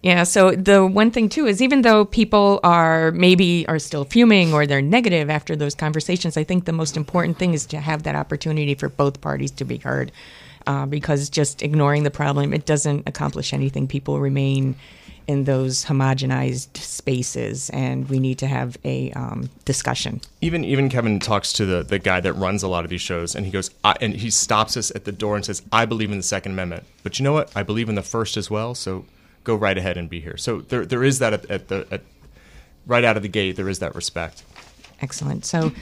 Yeah. 0.02 0.24
So 0.24 0.50
the 0.50 0.84
one 0.84 1.12
thing 1.12 1.28
too 1.28 1.46
is 1.46 1.62
even 1.62 1.82
though 1.82 2.04
people 2.04 2.58
are 2.64 3.12
maybe 3.12 3.64
are 3.68 3.78
still 3.78 4.04
fuming 4.04 4.52
or 4.52 4.66
they're 4.66 4.82
negative 4.82 5.30
after 5.30 5.54
those 5.54 5.76
conversations, 5.76 6.36
I 6.36 6.42
think 6.42 6.64
the 6.64 6.72
most 6.72 6.96
important 6.96 7.38
thing 7.38 7.54
is 7.54 7.66
to 7.66 7.78
have 7.78 8.02
that 8.02 8.16
opportunity 8.16 8.74
for 8.74 8.88
both 8.88 9.20
parties 9.20 9.52
to 9.52 9.64
be 9.64 9.76
heard. 9.76 10.10
Uh, 10.66 10.86
because 10.86 11.28
just 11.28 11.62
ignoring 11.62 12.04
the 12.04 12.10
problem, 12.10 12.52
it 12.52 12.66
doesn't 12.66 13.08
accomplish 13.08 13.52
anything. 13.52 13.88
People 13.88 14.20
remain 14.20 14.76
in 15.26 15.44
those 15.44 15.85
homogenized 15.85 16.76
spaces, 16.76 17.70
and 17.70 18.08
we 18.08 18.18
need 18.18 18.38
to 18.38 18.46
have 18.46 18.76
a 18.85 19.12
um, 19.12 19.50
discussion. 19.64 20.20
even 20.40 20.64
even 20.64 20.88
Kevin 20.88 21.18
talks 21.20 21.52
to 21.54 21.66
the 21.66 21.82
the 21.82 21.98
guy 21.98 22.20
that 22.20 22.32
runs 22.35 22.62
a 22.62 22.68
lot 22.68 22.85
of 22.85 22.90
these 22.90 23.00
shows, 23.00 23.35
and 23.35 23.46
he 23.46 23.52
goes, 23.52 23.70
I, 23.85 23.94
and 24.00 24.14
he 24.14 24.30
stops 24.30 24.76
us 24.76 24.90
at 24.94 25.04
the 25.04 25.12
door 25.12 25.37
and 25.37 25.44
says, 25.44 25.62
"I 25.72 25.85
believe 25.87 26.11
in 26.11 26.16
the 26.16 26.22
Second 26.22 26.52
Amendment, 26.52 26.85
but 27.02 27.18
you 27.18 27.24
know 27.24 27.32
what? 27.32 27.50
I 27.56 27.62
believe 27.62 27.88
in 27.88 27.94
the 27.94 28.02
First 28.02 28.37
as 28.37 28.50
well. 28.50 28.74
So 28.74 29.04
go 29.44 29.54
right 29.54 29.76
ahead 29.76 29.96
and 29.96 30.08
be 30.08 30.20
here." 30.20 30.37
So 30.37 30.61
there 30.61 30.85
there 30.85 31.04
is 31.04 31.18
that 31.20 31.32
at, 31.32 31.50
at 31.50 31.68
the 31.68 31.87
at, 31.90 32.02
right 32.87 33.04
out 33.04 33.16
of 33.16 33.22
the 33.22 33.28
gate. 33.28 33.56
There 33.56 33.68
is 33.68 33.78
that 33.78 33.94
respect. 33.94 34.44
Excellent. 35.00 35.44
So, 35.44 35.72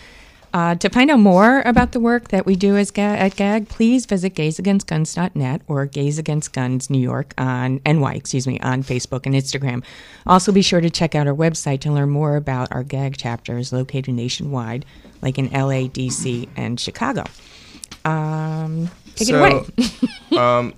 uh, 0.53 0.75
to 0.77 0.89
find 0.89 1.11
out 1.11 1.19
more 1.19 1.63
about 1.63 1.93
the 1.93 2.01
work 2.01 2.29
that 2.29 2.47
we 2.47 2.57
do 2.57 2.77
as 2.77 2.91
Ga- 2.91 3.17
at 3.17 3.37
GAG, 3.37 3.69
please 3.69 4.07
visit 4.07 4.35
gaysagainstguns.net 4.35 5.63
or 5.69 5.87
Gays 5.87 6.19
Against 6.19 6.53
Guns 6.53 6.91
New 6.91 6.99
York 6.99 7.35
on 7.39 7.81
NY, 7.87 8.15
excuse 8.15 8.47
me, 8.47 8.59
on 8.61 8.83
Facebook 8.83 9.27
and 9.27 9.35
Instagram. 9.35 9.85
Also, 10.27 10.53
be 10.53 10.63
sure 10.63 10.81
to 10.81 10.91
check 10.91 11.15
out 11.15 11.27
our 11.27 11.35
website 11.35 11.81
to 11.81 11.93
learn 11.93 12.11
more 12.11 12.37
about 12.37 12.69
our 12.73 12.83
GAG 12.83 13.17
chapters 13.17 13.73
located 13.73 14.15
nationwide, 14.15 14.85
like 15.23 15.39
in 15.39 15.47
LA, 15.51 15.89
DC, 15.89 16.49
and 16.57 16.81
Chicago. 16.81 17.25
Um, 18.05 18.91
take 19.15 19.29
it 19.29 19.35
away. 19.35 19.65
um, 20.39 20.75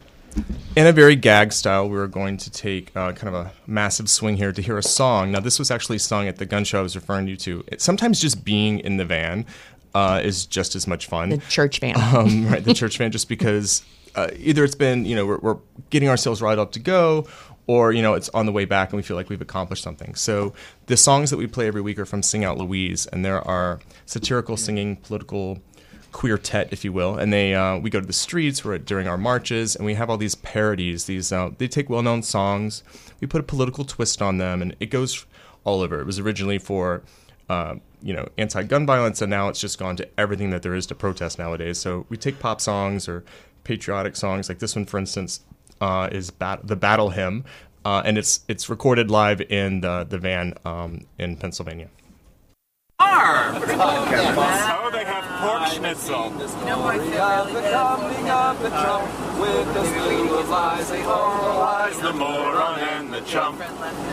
in 0.76 0.86
a 0.86 0.92
very 0.92 1.16
gag 1.16 1.52
style, 1.52 1.88
we 1.88 1.96
were 1.96 2.08
going 2.08 2.36
to 2.38 2.50
take 2.50 2.94
uh, 2.96 3.12
kind 3.12 3.34
of 3.34 3.46
a 3.46 3.52
massive 3.66 4.08
swing 4.08 4.36
here 4.36 4.52
to 4.52 4.62
hear 4.62 4.78
a 4.78 4.82
song. 4.82 5.32
Now, 5.32 5.40
this 5.40 5.58
was 5.58 5.70
actually 5.70 5.98
sung 5.98 6.28
at 6.28 6.36
the 6.36 6.46
gun 6.46 6.64
show 6.64 6.80
I 6.80 6.82
was 6.82 6.96
referring 6.96 7.28
you 7.28 7.36
to. 7.38 7.64
It, 7.68 7.82
sometimes 7.82 8.20
just 8.20 8.44
being 8.44 8.78
in 8.80 8.96
the 8.96 9.04
van 9.04 9.46
uh, 9.94 10.20
is 10.24 10.46
just 10.46 10.74
as 10.74 10.86
much 10.86 11.06
fun. 11.06 11.30
the 11.30 11.38
church 11.38 11.80
van. 11.80 11.96
um, 11.96 12.46
right, 12.50 12.64
the 12.64 12.74
church 12.74 12.96
van, 12.96 13.12
just 13.12 13.28
because 13.28 13.82
uh, 14.14 14.28
either 14.36 14.64
it's 14.64 14.74
been, 14.74 15.04
you 15.04 15.14
know, 15.14 15.26
we're, 15.26 15.38
we're 15.38 15.58
getting 15.90 16.08
ourselves 16.08 16.40
right 16.40 16.58
up 16.58 16.72
to 16.72 16.80
go, 16.80 17.26
or, 17.66 17.92
you 17.92 18.02
know, 18.02 18.14
it's 18.14 18.28
on 18.30 18.46
the 18.46 18.52
way 18.52 18.64
back 18.64 18.90
and 18.90 18.96
we 18.96 19.02
feel 19.02 19.16
like 19.16 19.28
we've 19.28 19.40
accomplished 19.40 19.82
something. 19.82 20.14
So 20.14 20.52
the 20.86 20.96
songs 20.96 21.30
that 21.30 21.36
we 21.36 21.46
play 21.46 21.66
every 21.66 21.80
week 21.80 21.98
are 21.98 22.04
from 22.04 22.22
Sing 22.22 22.44
Out 22.44 22.58
Louise, 22.58 23.06
and 23.06 23.24
there 23.24 23.46
are 23.46 23.78
satirical 24.06 24.56
singing, 24.56 24.96
political 24.96 25.60
quartet, 26.12 26.72
if 26.72 26.84
you 26.84 26.92
will, 26.92 27.16
and 27.16 27.32
they 27.32 27.54
uh, 27.54 27.78
we 27.78 27.90
go 27.90 28.00
to 28.00 28.06
the 28.06 28.12
streets 28.12 28.64
we're 28.64 28.74
at, 28.74 28.84
during 28.84 29.08
our 29.08 29.18
marches, 29.18 29.74
and 29.74 29.84
we 29.84 29.94
have 29.94 30.08
all 30.08 30.18
these 30.18 30.34
parodies. 30.36 31.06
These 31.06 31.32
uh, 31.32 31.50
they 31.58 31.66
take 31.66 31.90
well-known 31.90 32.22
songs, 32.22 32.84
we 33.20 33.26
put 33.26 33.40
a 33.40 33.44
political 33.44 33.84
twist 33.84 34.22
on 34.22 34.38
them, 34.38 34.62
and 34.62 34.76
it 34.78 34.86
goes 34.86 35.26
all 35.64 35.80
over. 35.80 36.00
It 36.00 36.06
was 36.06 36.18
originally 36.18 36.58
for 36.58 37.02
uh, 37.48 37.76
you 38.02 38.12
know 38.14 38.28
anti-gun 38.38 38.86
violence, 38.86 39.22
and 39.22 39.30
now 39.30 39.48
it's 39.48 39.60
just 39.60 39.78
gone 39.78 39.96
to 39.96 40.08
everything 40.18 40.50
that 40.50 40.62
there 40.62 40.74
is 40.74 40.86
to 40.86 40.94
protest 40.94 41.38
nowadays. 41.38 41.78
So 41.78 42.06
we 42.08 42.16
take 42.16 42.38
pop 42.38 42.60
songs 42.60 43.08
or 43.08 43.24
patriotic 43.64 44.16
songs, 44.16 44.48
like 44.48 44.58
this 44.58 44.76
one, 44.76 44.86
for 44.86 44.98
instance, 44.98 45.40
uh, 45.80 46.08
is 46.12 46.30
bat- 46.30 46.66
the 46.66 46.76
battle 46.76 47.10
hymn, 47.10 47.44
uh, 47.84 48.02
and 48.04 48.18
it's 48.18 48.40
it's 48.48 48.68
recorded 48.68 49.10
live 49.10 49.40
in 49.40 49.80
the 49.80 50.04
the 50.08 50.18
van 50.18 50.54
um, 50.64 51.06
in 51.18 51.36
Pennsylvania. 51.36 51.88
Oh, 55.44 55.44
they 55.44 55.50
have 55.50 55.50
pork 55.58 55.68
schnitzel. 55.68 56.30
Lies 60.48 60.88
the 60.90 60.98
moralized, 61.02 62.00
the 62.02 62.12
moron 62.12 62.78
and 62.78 63.12
the 63.12 63.20
chump. 63.22 63.58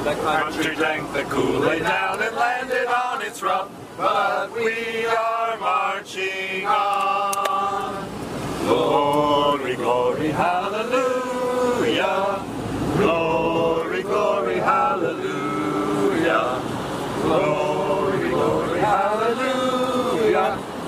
The 0.04 0.16
country 0.16 0.76
drank 0.76 1.14
the 1.14 1.24
Kool-Aid 1.24 1.84
down 1.84 2.20
and 2.22 2.36
landed 2.36 2.88
on 2.88 3.22
its 3.22 3.42
rump. 3.44 3.72
But 3.98 4.52
we 4.54 5.06
are 5.06 5.58
marching 5.60 6.66
on. 6.66 8.10
Glory, 8.62 9.76
glory, 9.76 10.30
hallelujah. 10.30 12.44
Glory, 12.98 14.02
glory, 14.02 14.58
hallelujah. 14.58 16.62
Glory, 17.22 17.69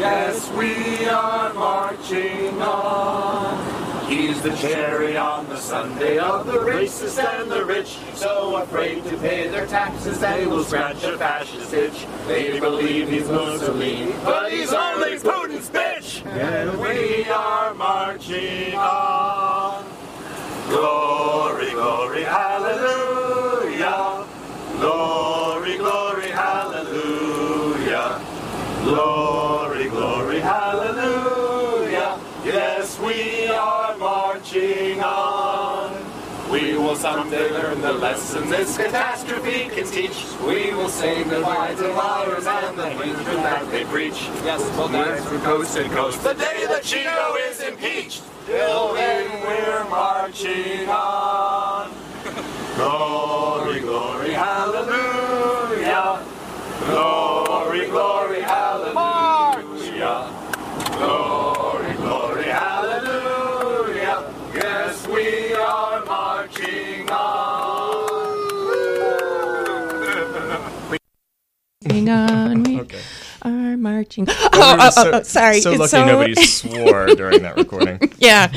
Yes, 0.02 0.50
we 0.54 1.06
are 1.06 1.54
marching 1.54 2.60
on. 2.60 4.10
He's 4.10 4.42
the 4.42 4.50
cherry 4.56 5.16
on 5.16 5.48
the 5.48 5.58
sundae 5.58 6.18
of 6.18 6.48
the 6.48 6.54
racist 6.54 7.24
and 7.24 7.52
the 7.52 7.64
rich. 7.64 8.00
So 8.16 8.56
afraid 8.56 9.04
to 9.04 9.18
pay 9.18 9.48
their 9.50 9.68
taxes, 9.68 10.20
they 10.20 10.48
will 10.48 10.64
scratch 10.64 11.04
a 11.04 11.20
fascist 11.20 11.72
itch. 11.72 12.08
They 12.28 12.60
believe 12.60 13.10
he's 13.10 13.30
Mussolini, 13.30 14.14
but 14.26 14.52
he's 14.52 14.74
only 14.74 15.20
Putin's 15.20 15.70
bitch. 15.70 16.26
And 16.26 16.82
we 16.82 17.30
are 17.30 17.76
marching 17.76 18.74
on. 18.74 19.01
Someday 37.02 37.50
learn 37.50 37.82
the 37.82 37.92
lesson 37.92 38.48
this 38.48 38.78
catastrophe 38.78 39.68
can 39.70 39.88
teach. 39.88 40.24
We 40.46 40.72
will 40.72 40.88
say 40.88 41.24
goodbye 41.24 41.74
to 41.74 41.88
liars 41.94 42.46
and 42.46 42.78
the 42.78 42.92
hatred 42.92 43.26
that 43.38 43.72
they 43.72 43.86
preach. 43.86 44.30
Yes, 44.46 44.62
we'll 44.78 44.88
dance 44.88 45.26
from 45.26 45.42
coast 45.42 45.76
to 45.78 45.90
coast 45.90 46.22
the 46.22 46.34
day 46.34 46.68
that 46.68 46.84
Chino 46.84 47.34
is 47.50 47.60
impeached. 47.62 48.22
Till 48.46 48.94
then, 48.94 49.32
we're 49.48 49.84
marching 49.90 50.88
on. 50.90 51.90
Glory, 52.76 53.80
glory, 53.80 54.34
hallelujah. 54.34 56.24
Glory, 56.86 57.88
glory, 57.88 58.42
hallelujah. 58.42 60.30
Glory, 60.98 61.94
glory, 61.96 62.44
hallelujah. 62.44 64.34
Yes, 64.54 65.08
we 65.08 65.54
are 65.54 66.04
marching 66.06 66.62
on. 67.00 67.01
Hang 71.84 72.10
on, 72.10 72.63
we 72.63 72.80
Okay. 72.80 73.02
Marching. 73.78 74.28
Oh, 74.54 74.78
oh, 74.80 74.90
so, 74.90 75.02
oh, 75.12 75.12
oh, 75.20 75.24
sorry. 75.24 75.62
So 75.62 75.72
lucky 75.72 75.88
So- 75.88 76.06
nobody 76.06 76.36
swore 76.46 77.08
during 77.08 77.42
that 77.42 77.56
recording. 77.58 78.00
yeah. 78.20 78.52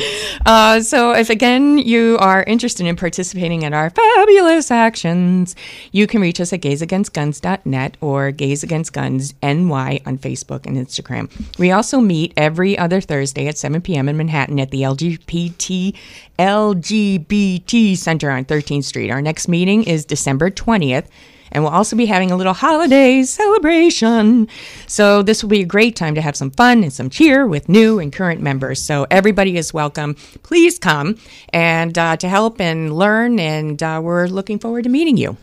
Uh, 0.44 0.80
so, 0.80 1.12
if 1.12 1.30
again 1.30 1.78
you 1.78 2.18
are 2.20 2.42
interested 2.42 2.84
in 2.86 2.96
participating 2.96 3.62
in 3.62 3.72
our 3.72 3.90
fabulous 3.90 4.70
actions, 4.70 5.54
you 5.92 6.06
can 6.06 6.20
reach 6.20 6.40
us 6.40 6.52
at 6.52 6.60
gaysagainstguns.net 6.60 7.96
or 8.00 8.32
Gays 8.32 8.62
Against 8.62 8.92
Guns 8.92 9.34
NY 9.42 10.00
on 10.04 10.18
Facebook 10.18 10.66
and 10.66 10.76
Instagram. 10.76 11.30
We 11.58 11.70
also 11.70 12.00
meet 12.00 12.32
every 12.36 12.76
other 12.76 13.00
Thursday 13.00 13.46
at 13.46 13.56
7 13.56 13.80
p.m. 13.80 14.08
in 14.08 14.16
Manhattan 14.16 14.58
at 14.60 14.70
the 14.70 14.82
LGBT 14.82 15.94
LGBT 16.38 17.96
Center 17.96 18.30
on 18.30 18.44
13th 18.44 18.84
Street. 18.84 19.10
Our 19.10 19.22
next 19.22 19.48
meeting 19.48 19.84
is 19.84 20.04
December 20.04 20.50
20th. 20.50 21.06
And 21.54 21.62
we'll 21.62 21.72
also 21.72 21.96
be 21.96 22.06
having 22.06 22.30
a 22.30 22.36
little 22.36 22.52
holiday 22.52 23.22
celebration. 23.22 24.48
So, 24.86 25.22
this 25.22 25.42
will 25.42 25.50
be 25.50 25.62
a 25.62 25.66
great 25.66 25.96
time 25.96 26.14
to 26.16 26.20
have 26.20 26.36
some 26.36 26.50
fun 26.50 26.82
and 26.82 26.92
some 26.92 27.08
cheer 27.08 27.46
with 27.46 27.68
new 27.68 27.98
and 28.00 28.12
current 28.12 28.40
members. 28.42 28.82
So, 28.82 29.06
everybody 29.10 29.56
is 29.56 29.72
welcome. 29.72 30.16
Please 30.42 30.78
come 30.78 31.16
and 31.50 31.96
uh, 31.96 32.16
to 32.18 32.28
help 32.28 32.60
and 32.60 32.92
learn. 32.92 33.38
And 33.38 33.82
uh, 33.82 34.00
we're 34.02 34.26
looking 34.26 34.58
forward 34.58 34.82
to 34.84 34.90
meeting 34.90 35.16
you. 35.16 35.36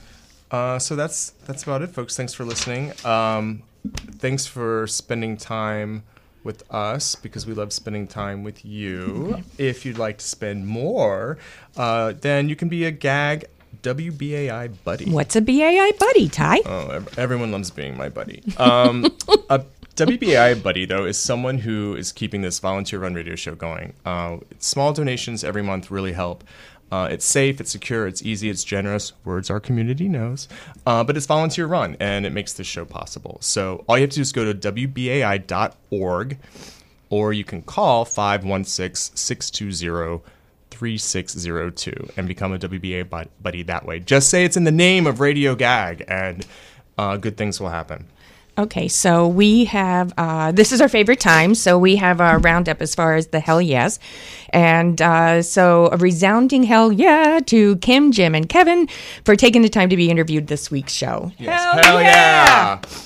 Uh, 0.52 0.78
so 0.78 0.96
that's 0.96 1.32
that's 1.46 1.64
about 1.64 1.82
it, 1.82 1.88
folks. 1.88 2.16
Thanks 2.18 2.34
for 2.34 2.44
listening. 2.44 2.92
Um, 3.06 3.64
thanks 4.20 4.46
for 4.46 4.86
spending 4.86 5.38
time 5.38 6.04
with 6.44 6.64
us 6.74 7.16
because 7.16 7.46
we 7.46 7.54
love 7.54 7.72
spending 7.72 8.08
time 8.08 8.44
with 8.44 8.66
you. 8.66 9.44
If 9.58 9.86
you'd 9.86 9.98
like 9.98 10.18
to 10.18 10.26
spend 10.26 10.68
more, 10.68 11.38
uh, 11.78 12.14
then 12.20 12.50
you 12.50 12.56
can 12.56 12.68
be 12.68 12.84
a 12.84 12.92
gag 12.92 13.46
WBAI 13.84 14.72
buddy. 14.84 15.10
What's 15.10 15.36
a 15.36 15.42
BAI 15.42 15.92
buddy, 16.00 16.30
Ty? 16.30 16.60
Oh, 16.66 17.06
everyone 17.18 17.52
loves 17.52 17.72
being 17.72 17.98
my 17.98 18.10
buddy. 18.10 18.44
Um, 18.58 19.06
a, 19.50 19.64
WBAI 19.96 20.64
Buddy, 20.64 20.86
though, 20.86 21.06
is 21.06 21.18
someone 21.18 21.60
who 21.60 21.96
is 21.96 22.12
keeping 22.12 22.42
this 22.42 22.60
volunteer 22.60 23.00
run 23.00 23.14
radio 23.14 23.36
show 23.36 23.56
going. 23.56 23.94
Uh, 24.06 24.38
small 24.58 24.94
donations 24.94 25.44
every 25.44 25.62
month 25.62 25.92
really 25.92 26.14
help. 26.14 26.44
Uh, 26.92 27.08
it's 27.12 27.26
safe, 27.26 27.62
it's 27.62 27.72
secure, 27.72 28.08
it's 28.08 28.22
easy, 28.22 28.50
it's 28.50 28.64
generous. 28.64 29.14
Words 29.24 29.50
our 29.50 29.60
community 29.60 30.10
knows. 30.10 30.48
Uh, 30.86 31.04
but 31.04 31.16
it's 31.16 31.26
volunteer 31.26 31.66
run 31.66 31.96
and 32.00 32.26
it 32.26 32.32
makes 32.32 32.54
this 32.54 32.68
show 32.68 32.84
possible. 32.84 33.38
So 33.42 33.86
all 33.88 33.98
you 33.98 34.02
have 34.02 34.10
to 34.12 34.16
do 34.16 34.22
is 34.22 34.32
go 34.32 34.52
to 34.52 34.72
WBAI.org 34.72 36.38
or 37.10 37.34
you 37.34 37.44
can 37.44 37.62
call 37.62 38.04
516 38.04 39.16
620 39.16 40.22
3602 40.82 42.14
and 42.18 42.28
become 42.28 42.52
a 42.52 42.58
WBA 42.58 43.30
buddy 43.40 43.62
that 43.62 43.86
way. 43.86 44.00
Just 44.00 44.32
say 44.32 44.46
it's 44.46 44.58
in 44.58 44.64
the 44.64 44.72
name 44.72 45.06
of 45.06 45.20
Radio 45.20 45.54
Gag 45.54 46.04
and 46.08 46.44
uh, 46.98 47.18
good 47.18 47.38
things 47.38 47.60
will 47.62 47.70
happen. 47.70 48.08
Okay, 48.58 48.88
so 48.88 49.28
we 49.28 49.66
have 49.66 50.12
uh, 50.18 50.52
this 50.52 50.72
is 50.72 50.82
our 50.82 50.90
favorite 50.90 51.20
time. 51.20 51.54
So 51.54 51.78
we 51.78 51.98
have 51.98 52.20
our 52.20 52.40
roundup 52.40 52.82
as 52.82 52.96
far 52.96 53.14
as 53.16 53.28
the 53.28 53.40
hell 53.40 53.62
yes, 53.62 54.00
and 54.50 55.00
uh, 55.00 55.44
so 55.44 55.90
a 55.92 55.98
resounding 55.98 56.64
hell 56.64 56.92
yeah 56.92 57.40
to 57.46 57.76
Kim, 57.78 58.12
Jim, 58.12 58.34
and 58.34 58.50
Kevin 58.50 58.88
for 59.24 59.36
taking 59.36 59.62
the 59.62 59.70
time 59.70 59.90
to 59.90 59.96
be 59.96 60.10
interviewed 60.10 60.48
this 60.48 60.72
week's 60.72 60.94
show. 60.94 61.32
Yes. 61.38 61.62
Hell, 61.62 61.84
hell 61.84 62.02
yeah. 62.02 62.80
yeah. 62.84 63.02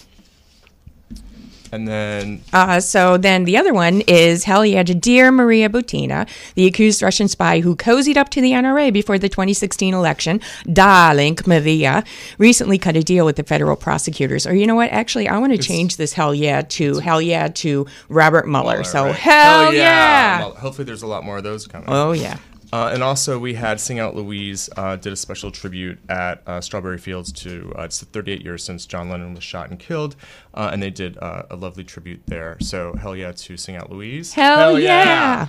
And 1.71 1.87
then. 1.87 2.41
Uh, 2.53 2.79
so 2.79 3.17
then 3.17 3.45
the 3.45 3.57
other 3.57 3.73
one 3.73 4.01
is 4.01 4.43
Hell 4.43 4.65
Yeah 4.65 4.83
to 4.83 4.93
Dear 4.93 5.31
Maria 5.31 5.69
Butina, 5.69 6.27
the 6.55 6.65
accused 6.65 7.01
Russian 7.01 7.27
spy 7.27 7.59
who 7.59 7.75
cozied 7.75 8.17
up 8.17 8.29
to 8.29 8.41
the 8.41 8.51
NRA 8.51 8.91
before 8.93 9.17
the 9.17 9.29
2016 9.29 9.93
election. 9.93 10.41
Darling 10.71 11.37
Maria 11.45 12.03
recently 12.37 12.77
cut 12.77 12.95
a 12.95 13.03
deal 13.03 13.25
with 13.25 13.35
the 13.35 13.43
federal 13.43 13.75
prosecutors. 13.75 14.47
Or 14.47 14.53
you 14.53 14.67
know 14.67 14.75
what? 14.75 14.91
Actually, 14.91 15.27
I 15.27 15.37
want 15.37 15.53
to 15.53 15.59
change 15.59 15.97
this 15.97 16.13
Hell 16.13 16.33
Yeah 16.33 16.61
to 16.61 16.99
Hell 16.99 17.21
Yeah 17.21 17.47
to 17.47 17.87
Robert 18.09 18.47
Mueller. 18.47 18.65
Mueller 18.65 18.83
so 18.83 19.05
right. 19.05 19.15
Hell, 19.15 19.63
hell 19.63 19.73
yeah. 19.73 20.39
yeah. 20.39 20.51
hopefully 20.55 20.85
there's 20.85 21.03
a 21.03 21.07
lot 21.07 21.23
more 21.23 21.37
of 21.37 21.43
those 21.43 21.67
coming. 21.67 21.89
Oh, 21.89 22.11
yeah. 22.11 22.37
Uh, 22.75 22.89
and 22.89 23.01
also, 23.01 23.39
we 23.39 23.53
had 23.53 23.79
Sing 23.79 23.99
Out 23.99 24.17
Louise 24.17 24.69
uh, 24.75 24.97
did 24.97 25.13
a 25.13 25.15
special 25.15 25.49
tribute 25.49 25.97
at 26.09 26.45
uh, 26.45 26.59
Strawberry 26.59 26.97
Fields 26.97 27.31
to 27.31 27.73
uh, 27.79 27.83
it's 27.83 28.03
38 28.03 28.41
years 28.41 28.65
since 28.65 28.85
John 28.85 29.07
Lennon 29.07 29.33
was 29.33 29.45
shot 29.45 29.69
and 29.69 29.79
killed, 29.79 30.17
uh, 30.53 30.71
and 30.73 30.83
they 30.83 30.89
did 30.89 31.17
uh, 31.19 31.43
a 31.49 31.55
lovely 31.55 31.85
tribute 31.85 32.23
there. 32.25 32.57
So 32.59 32.93
hell 32.95 33.15
yeah 33.15 33.31
to 33.31 33.55
Sing 33.55 33.77
Out 33.77 33.89
Louise! 33.89 34.33
Hell, 34.33 34.57
hell 34.57 34.79
yeah. 34.79 35.47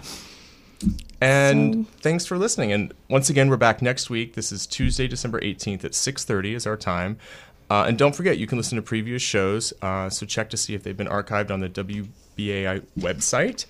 yeah. 0.80 0.88
And 1.20 1.86
so. 1.86 1.92
thanks 1.98 2.26
for 2.26 2.38
listening. 2.38 2.70
And 2.70 2.94
once 3.10 3.28
again, 3.28 3.50
we're 3.50 3.56
back 3.56 3.82
next 3.82 4.08
week. 4.08 4.34
This 4.34 4.52
is 4.52 4.64
Tuesday, 4.64 5.08
December 5.08 5.40
18th 5.40 5.84
at 5.84 5.94
6:30 5.94 6.54
is 6.54 6.64
our 6.64 6.76
time. 6.76 7.18
and 7.68 7.98
don't 7.98 8.14
forget, 8.14 8.38
you 8.38 8.46
can 8.46 8.56
listen 8.56 8.76
to 8.76 8.82
previous 8.82 9.20
shows. 9.20 9.72
so 9.82 10.26
check 10.26 10.48
to 10.50 10.56
see 10.56 10.74
if 10.74 10.84
they've 10.84 10.96
been 10.96 11.08
archived 11.08 11.50
on 11.50 11.58
the 11.58 11.68
WBAI 11.68 12.84
website. 12.96 13.66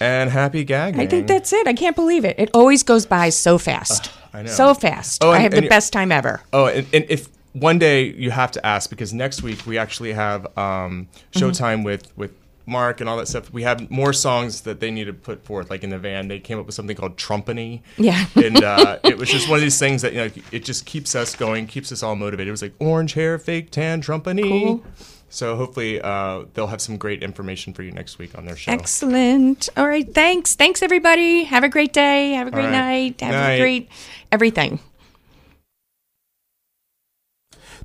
And 0.00 0.30
happy 0.30 0.64
gagging. 0.64 1.00
I 1.00 1.06
think 1.06 1.26
that's 1.26 1.52
it. 1.52 1.66
I 1.66 1.72
can't 1.72 1.96
believe 1.96 2.24
it. 2.24 2.38
It 2.38 2.50
always 2.54 2.82
goes 2.82 3.06
by 3.06 3.30
so 3.30 3.58
fast. 3.58 4.10
I 4.32 4.42
know. 4.42 4.50
So 4.50 4.74
fast. 4.74 5.24
Oh, 5.24 5.30
and, 5.30 5.38
I 5.38 5.40
have 5.40 5.52
the 5.52 5.68
best 5.68 5.92
time 5.92 6.12
ever. 6.12 6.40
Oh, 6.52 6.66
and, 6.66 6.86
and, 6.92 7.04
if 7.08 7.28
one 7.52 7.78
day 7.78 8.04
you 8.04 8.30
have 8.30 8.52
to 8.52 8.64
ask 8.64 8.90
because 8.90 9.12
next 9.12 9.42
week 9.42 9.66
we 9.66 9.78
actually 9.78 10.12
have 10.12 10.46
um, 10.56 11.08
showtime 11.32 11.78
mm-hmm. 11.78 11.82
with 11.84 12.16
with 12.16 12.32
Mark 12.68 13.00
and 13.00 13.08
all 13.08 13.16
that 13.16 13.26
stuff. 13.26 13.52
We 13.52 13.62
have 13.62 13.90
more 13.90 14.12
songs 14.12 14.60
that 14.62 14.78
they 14.78 14.90
need 14.90 15.04
to 15.04 15.12
put 15.12 15.44
forth, 15.44 15.70
like 15.70 15.82
in 15.82 15.90
the 15.90 15.98
van. 15.98 16.28
They 16.28 16.38
came 16.38 16.58
up 16.58 16.66
with 16.66 16.74
something 16.74 16.94
called 16.94 17.16
Trumpany. 17.16 17.82
Yeah. 17.96 18.26
and 18.36 18.62
uh, 18.62 18.98
it 19.02 19.16
was 19.16 19.30
just 19.30 19.48
one 19.50 19.56
of 19.56 19.62
these 19.62 19.78
things 19.78 20.02
that, 20.02 20.12
you 20.12 20.18
know, 20.18 20.30
it 20.52 20.64
just 20.64 20.86
keeps 20.86 21.14
us 21.14 21.34
going, 21.34 21.66
keeps 21.66 21.90
us 21.90 22.02
all 22.02 22.14
motivated. 22.14 22.48
It 22.48 22.52
was 22.52 22.62
like 22.62 22.74
orange 22.78 23.14
hair, 23.14 23.38
fake 23.38 23.70
tan, 23.70 24.00
Trumpany. 24.00 24.42
Cool. 24.42 24.84
So 25.30 25.56
hopefully 25.56 26.00
uh, 26.00 26.44
they'll 26.54 26.68
have 26.68 26.80
some 26.80 26.96
great 26.96 27.22
information 27.22 27.74
for 27.74 27.82
you 27.82 27.92
next 27.92 28.18
week 28.18 28.36
on 28.36 28.46
their 28.46 28.56
show. 28.56 28.72
Excellent. 28.72 29.68
All 29.76 29.86
right. 29.86 30.12
Thanks. 30.14 30.54
Thanks, 30.54 30.82
everybody. 30.82 31.44
Have 31.44 31.64
a 31.64 31.68
great 31.68 31.92
day. 31.92 32.32
Have 32.32 32.46
a 32.46 32.50
great 32.50 32.64
right. 32.64 32.72
night. 32.72 33.20
Have 33.20 33.34
night. 33.34 33.52
a 33.52 33.60
great 33.60 33.90
everything. 34.32 34.80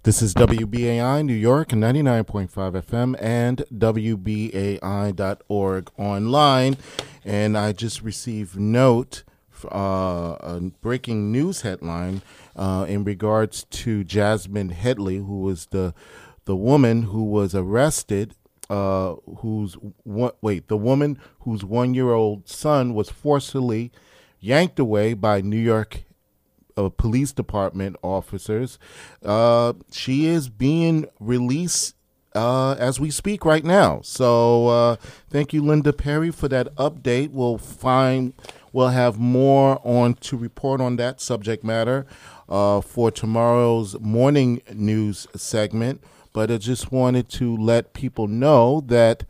This 0.04 0.22
is 0.22 0.34
WBAI 0.34 1.26
New 1.26 1.34
York 1.34 1.70
99.5 1.70 2.50
FM 2.50 3.16
and 3.22 3.64
WBAI.org 3.74 4.82
online. 5.98 6.76
And 7.24 7.58
I 7.58 7.72
just 7.72 8.02
received 8.02 8.60
note, 8.60 9.24
uh, 9.72 10.36
a 10.42 10.60
breaking 10.82 11.32
news 11.32 11.62
headline 11.62 12.22
uh, 12.58 12.86
in 12.90 13.06
regards 13.06 13.64
to 13.70 14.04
Jazmine 14.04 14.72
Headley, 14.72 15.20
who 15.20 15.40
was 15.40 15.68
the 15.68 15.94
the 16.46 16.56
woman 16.56 17.04
who 17.04 17.24
was 17.24 17.56
arrested, 17.56 18.36
uh, 18.70 19.16
whose 19.38 19.76
one, 20.04 20.32
wait, 20.42 20.68
the 20.68 20.78
woman 20.78 21.20
whose 21.42 21.64
one 21.64 21.94
year 21.94 22.12
old 22.12 22.48
son 22.48 22.94
was 22.94 23.10
forcibly 23.10 23.92
yanked 24.40 24.80
away 24.80 25.14
by 25.14 25.42
New 25.42 25.58
York 25.58 26.04
uh, 26.78 26.90
Police 26.90 27.32
Department 27.32 27.96
officers. 28.02 28.80
Uh, 29.24 29.74
she 29.92 30.26
is 30.26 30.50
being 30.50 31.06
released 31.20 31.96
uh, 32.36 32.74
as 32.80 33.00
we 33.00 33.12
speak 33.12 33.46
right 33.46 33.64
now. 33.64 34.02
So 34.04 34.68
uh, 34.68 34.96
thank 35.30 35.54
you, 35.54 35.64
Linda 35.64 35.94
Perry, 35.94 36.32
for 36.32 36.48
that 36.50 36.76
update. 36.76 37.32
We'll 37.32 37.58
find 37.58 38.34
we'll 38.72 38.90
have 38.90 39.20
more 39.20 39.80
on 39.84 40.16
to 40.16 40.38
report 40.38 40.82
on 40.82 40.96
that 40.98 41.22
subject 41.22 41.64
matter 41.64 42.06
uh, 42.50 42.82
for 42.82 43.12
tomorrow's 43.12 44.00
morning 44.00 44.62
news 44.74 45.28
segment 45.36 46.04
but 46.34 46.52
I 46.52 46.58
just 46.58 46.92
wanted 46.92 47.30
to 47.30 47.56
let 47.56 47.94
people 47.94 48.28
know 48.28 48.82
that 48.88 49.24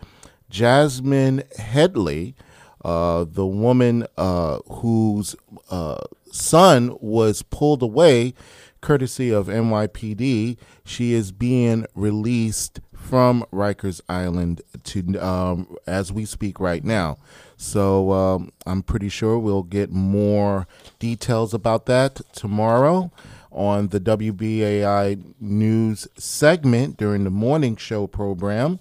Jazmine 0.50 1.56
Headley, 1.58 2.36
uh, 2.84 3.26
the 3.28 3.46
woman 3.46 4.08
uh, 4.18 4.60
whose 4.70 5.36
uh, 5.70 6.02
son 6.32 6.98
was 7.00 7.42
pulled 7.44 7.84
away 7.84 8.34
courtesy 8.82 9.32
of 9.32 9.48
NYPD, 9.48 10.58
she 10.84 11.14
is 11.14 11.32
being 11.32 11.86
released 11.96 12.82
from 12.94 13.46
Rikers 13.52 14.02
Island 14.08 14.62
to 14.84 15.18
um, 15.20 15.76
as 15.86 16.12
we 16.12 16.26
speak 16.26 16.60
right 16.60 16.84
now. 16.84 17.18
So 17.58 18.12
um, 18.12 18.52
I'm 18.66 18.84
pretty 18.84 19.10
sure 19.10 19.38
we'll 19.38 19.64
get 19.64 19.92
more 19.92 20.68
details 21.00 21.54
about 21.54 21.86
that 21.88 22.22
tomorrow 22.34 23.12
on 23.54 23.90
the 23.90 24.00
WBAI 24.00 25.36
news 25.40 26.08
segment 26.18 26.98
during 26.98 27.24
the 27.24 27.30
morning 27.30 27.76
show 27.76 28.08
program. 28.08 28.80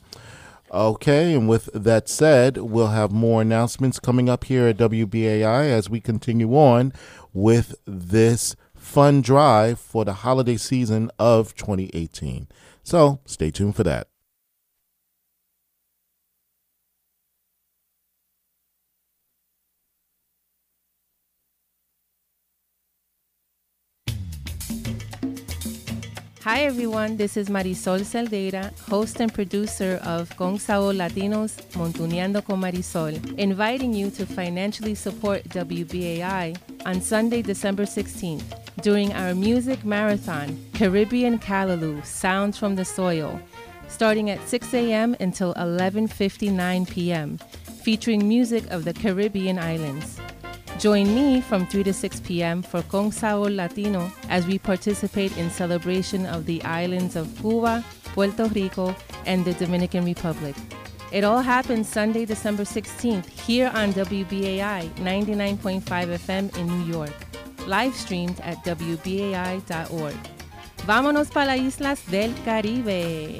Okay, 0.72 1.34
and 1.34 1.48
with 1.48 1.68
that 1.74 2.08
said, 2.08 2.56
we'll 2.56 2.88
have 2.88 3.12
more 3.12 3.42
announcements 3.42 4.00
coming 4.00 4.30
up 4.30 4.44
here 4.44 4.68
at 4.68 4.78
WBAI 4.78 5.68
as 5.68 5.90
we 5.90 6.00
continue 6.00 6.54
on 6.54 6.92
with 7.34 7.74
this 7.84 8.56
fun 8.74 9.20
drive 9.20 9.78
for 9.78 10.04
the 10.04 10.14
holiday 10.14 10.56
season 10.56 11.10
of 11.18 11.54
2018. 11.54 12.48
So 12.82 13.20
stay 13.26 13.50
tuned 13.50 13.76
for 13.76 13.84
that. 13.84 14.08
Hi 26.44 26.64
everyone, 26.64 27.18
this 27.18 27.36
is 27.36 27.48
Marisol 27.48 28.00
Celdeira, 28.00 28.76
host 28.88 29.20
and 29.20 29.32
producer 29.32 30.00
of 30.02 30.36
Con 30.36 30.58
Sabor 30.58 30.92
Latinos 30.92 31.54
Montuneando 31.74 32.44
con 32.44 32.60
Marisol, 32.60 33.14
inviting 33.38 33.94
you 33.94 34.10
to 34.10 34.26
financially 34.26 34.96
support 34.96 35.44
WBAI 35.50 36.56
on 36.84 37.00
Sunday, 37.00 37.42
December 37.42 37.84
16th 37.84 38.42
during 38.82 39.12
our 39.12 39.36
music 39.36 39.84
marathon, 39.84 40.58
Caribbean 40.74 41.38
Callaloo 41.38 42.04
Sounds 42.04 42.58
from 42.58 42.74
the 42.74 42.84
Soil, 42.84 43.40
starting 43.86 44.28
at 44.28 44.48
6 44.48 44.74
a.m. 44.74 45.14
until 45.20 45.54
11:59 45.54 46.90
p.m., 46.90 47.38
featuring 47.84 48.26
music 48.26 48.68
of 48.72 48.84
the 48.84 48.92
Caribbean 48.92 49.60
islands. 49.60 50.18
Join 50.82 51.14
me 51.14 51.40
from 51.40 51.64
3 51.64 51.84
to 51.84 51.92
6 51.92 52.20
p.m. 52.22 52.60
for 52.60 52.82
Con 52.82 53.12
Sabor 53.12 53.50
Latino 53.50 54.10
as 54.28 54.48
we 54.48 54.58
participate 54.58 55.30
in 55.38 55.48
celebration 55.48 56.26
of 56.26 56.44
the 56.44 56.60
islands 56.64 57.14
of 57.14 57.28
Cuba, 57.40 57.84
Puerto 58.14 58.46
Rico, 58.48 58.92
and 59.24 59.44
the 59.44 59.54
Dominican 59.54 60.04
Republic. 60.04 60.56
It 61.12 61.22
all 61.22 61.40
happens 61.40 61.88
Sunday, 61.88 62.24
December 62.24 62.64
16th 62.64 63.28
here 63.28 63.70
on 63.72 63.92
WBAI 63.92 64.90
99.5 64.96 65.82
FM 65.84 66.58
in 66.58 66.66
New 66.66 66.92
York, 66.92 67.14
live 67.68 67.94
streamed 67.94 68.40
at 68.40 68.56
WBAI.org. 68.64 70.16
Vámonos 70.84 71.30
para 71.30 71.46
las 71.46 71.60
islas 71.60 72.04
del 72.10 72.34
Caribe. 72.44 73.38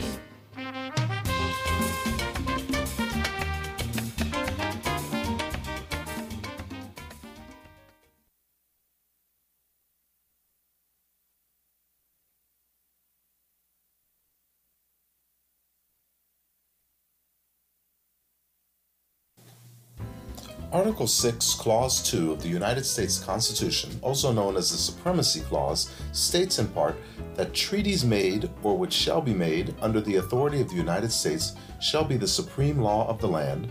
Article 20.72 21.06
6, 21.06 21.54
Clause 21.56 22.02
2 22.10 22.32
of 22.32 22.42
the 22.42 22.48
United 22.48 22.86
States 22.86 23.18
Constitution, 23.18 23.90
also 24.00 24.32
known 24.32 24.56
as 24.56 24.70
the 24.70 24.78
Supremacy 24.78 25.40
Clause, 25.40 25.92
states 26.12 26.58
in 26.58 26.66
part 26.68 26.96
that 27.34 27.52
treaties 27.52 28.06
made 28.06 28.48
or 28.62 28.78
which 28.78 28.94
shall 28.94 29.20
be 29.20 29.34
made 29.34 29.74
under 29.82 30.00
the 30.00 30.16
authority 30.16 30.62
of 30.62 30.70
the 30.70 30.74
United 30.74 31.12
States 31.12 31.56
shall 31.78 32.04
be 32.04 32.16
the 32.16 32.26
supreme 32.26 32.78
law 32.78 33.06
of 33.06 33.20
the 33.20 33.28
land, 33.28 33.68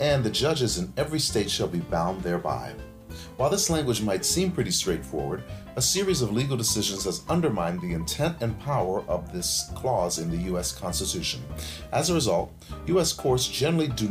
and 0.00 0.24
the 0.24 0.30
judges 0.30 0.78
in 0.78 0.92
every 0.96 1.20
state 1.20 1.48
shall 1.48 1.68
be 1.68 1.78
bound 1.78 2.20
thereby. 2.22 2.74
While 3.36 3.50
this 3.50 3.70
language 3.70 4.02
might 4.02 4.24
seem 4.24 4.50
pretty 4.50 4.70
straightforward, 4.70 5.44
a 5.76 5.82
series 5.82 6.22
of 6.22 6.32
legal 6.32 6.56
decisions 6.56 7.04
has 7.04 7.22
undermined 7.28 7.80
the 7.80 7.92
intent 7.92 8.38
and 8.40 8.58
power 8.60 9.04
of 9.08 9.32
this 9.32 9.70
clause 9.74 10.18
in 10.18 10.30
the 10.30 10.44
U.S. 10.48 10.72
Constitution. 10.72 11.42
As 11.92 12.10
a 12.10 12.14
result, 12.14 12.52
U.S. 12.86 13.12
courts 13.12 13.46
generally 13.46 13.88
do 13.88 14.08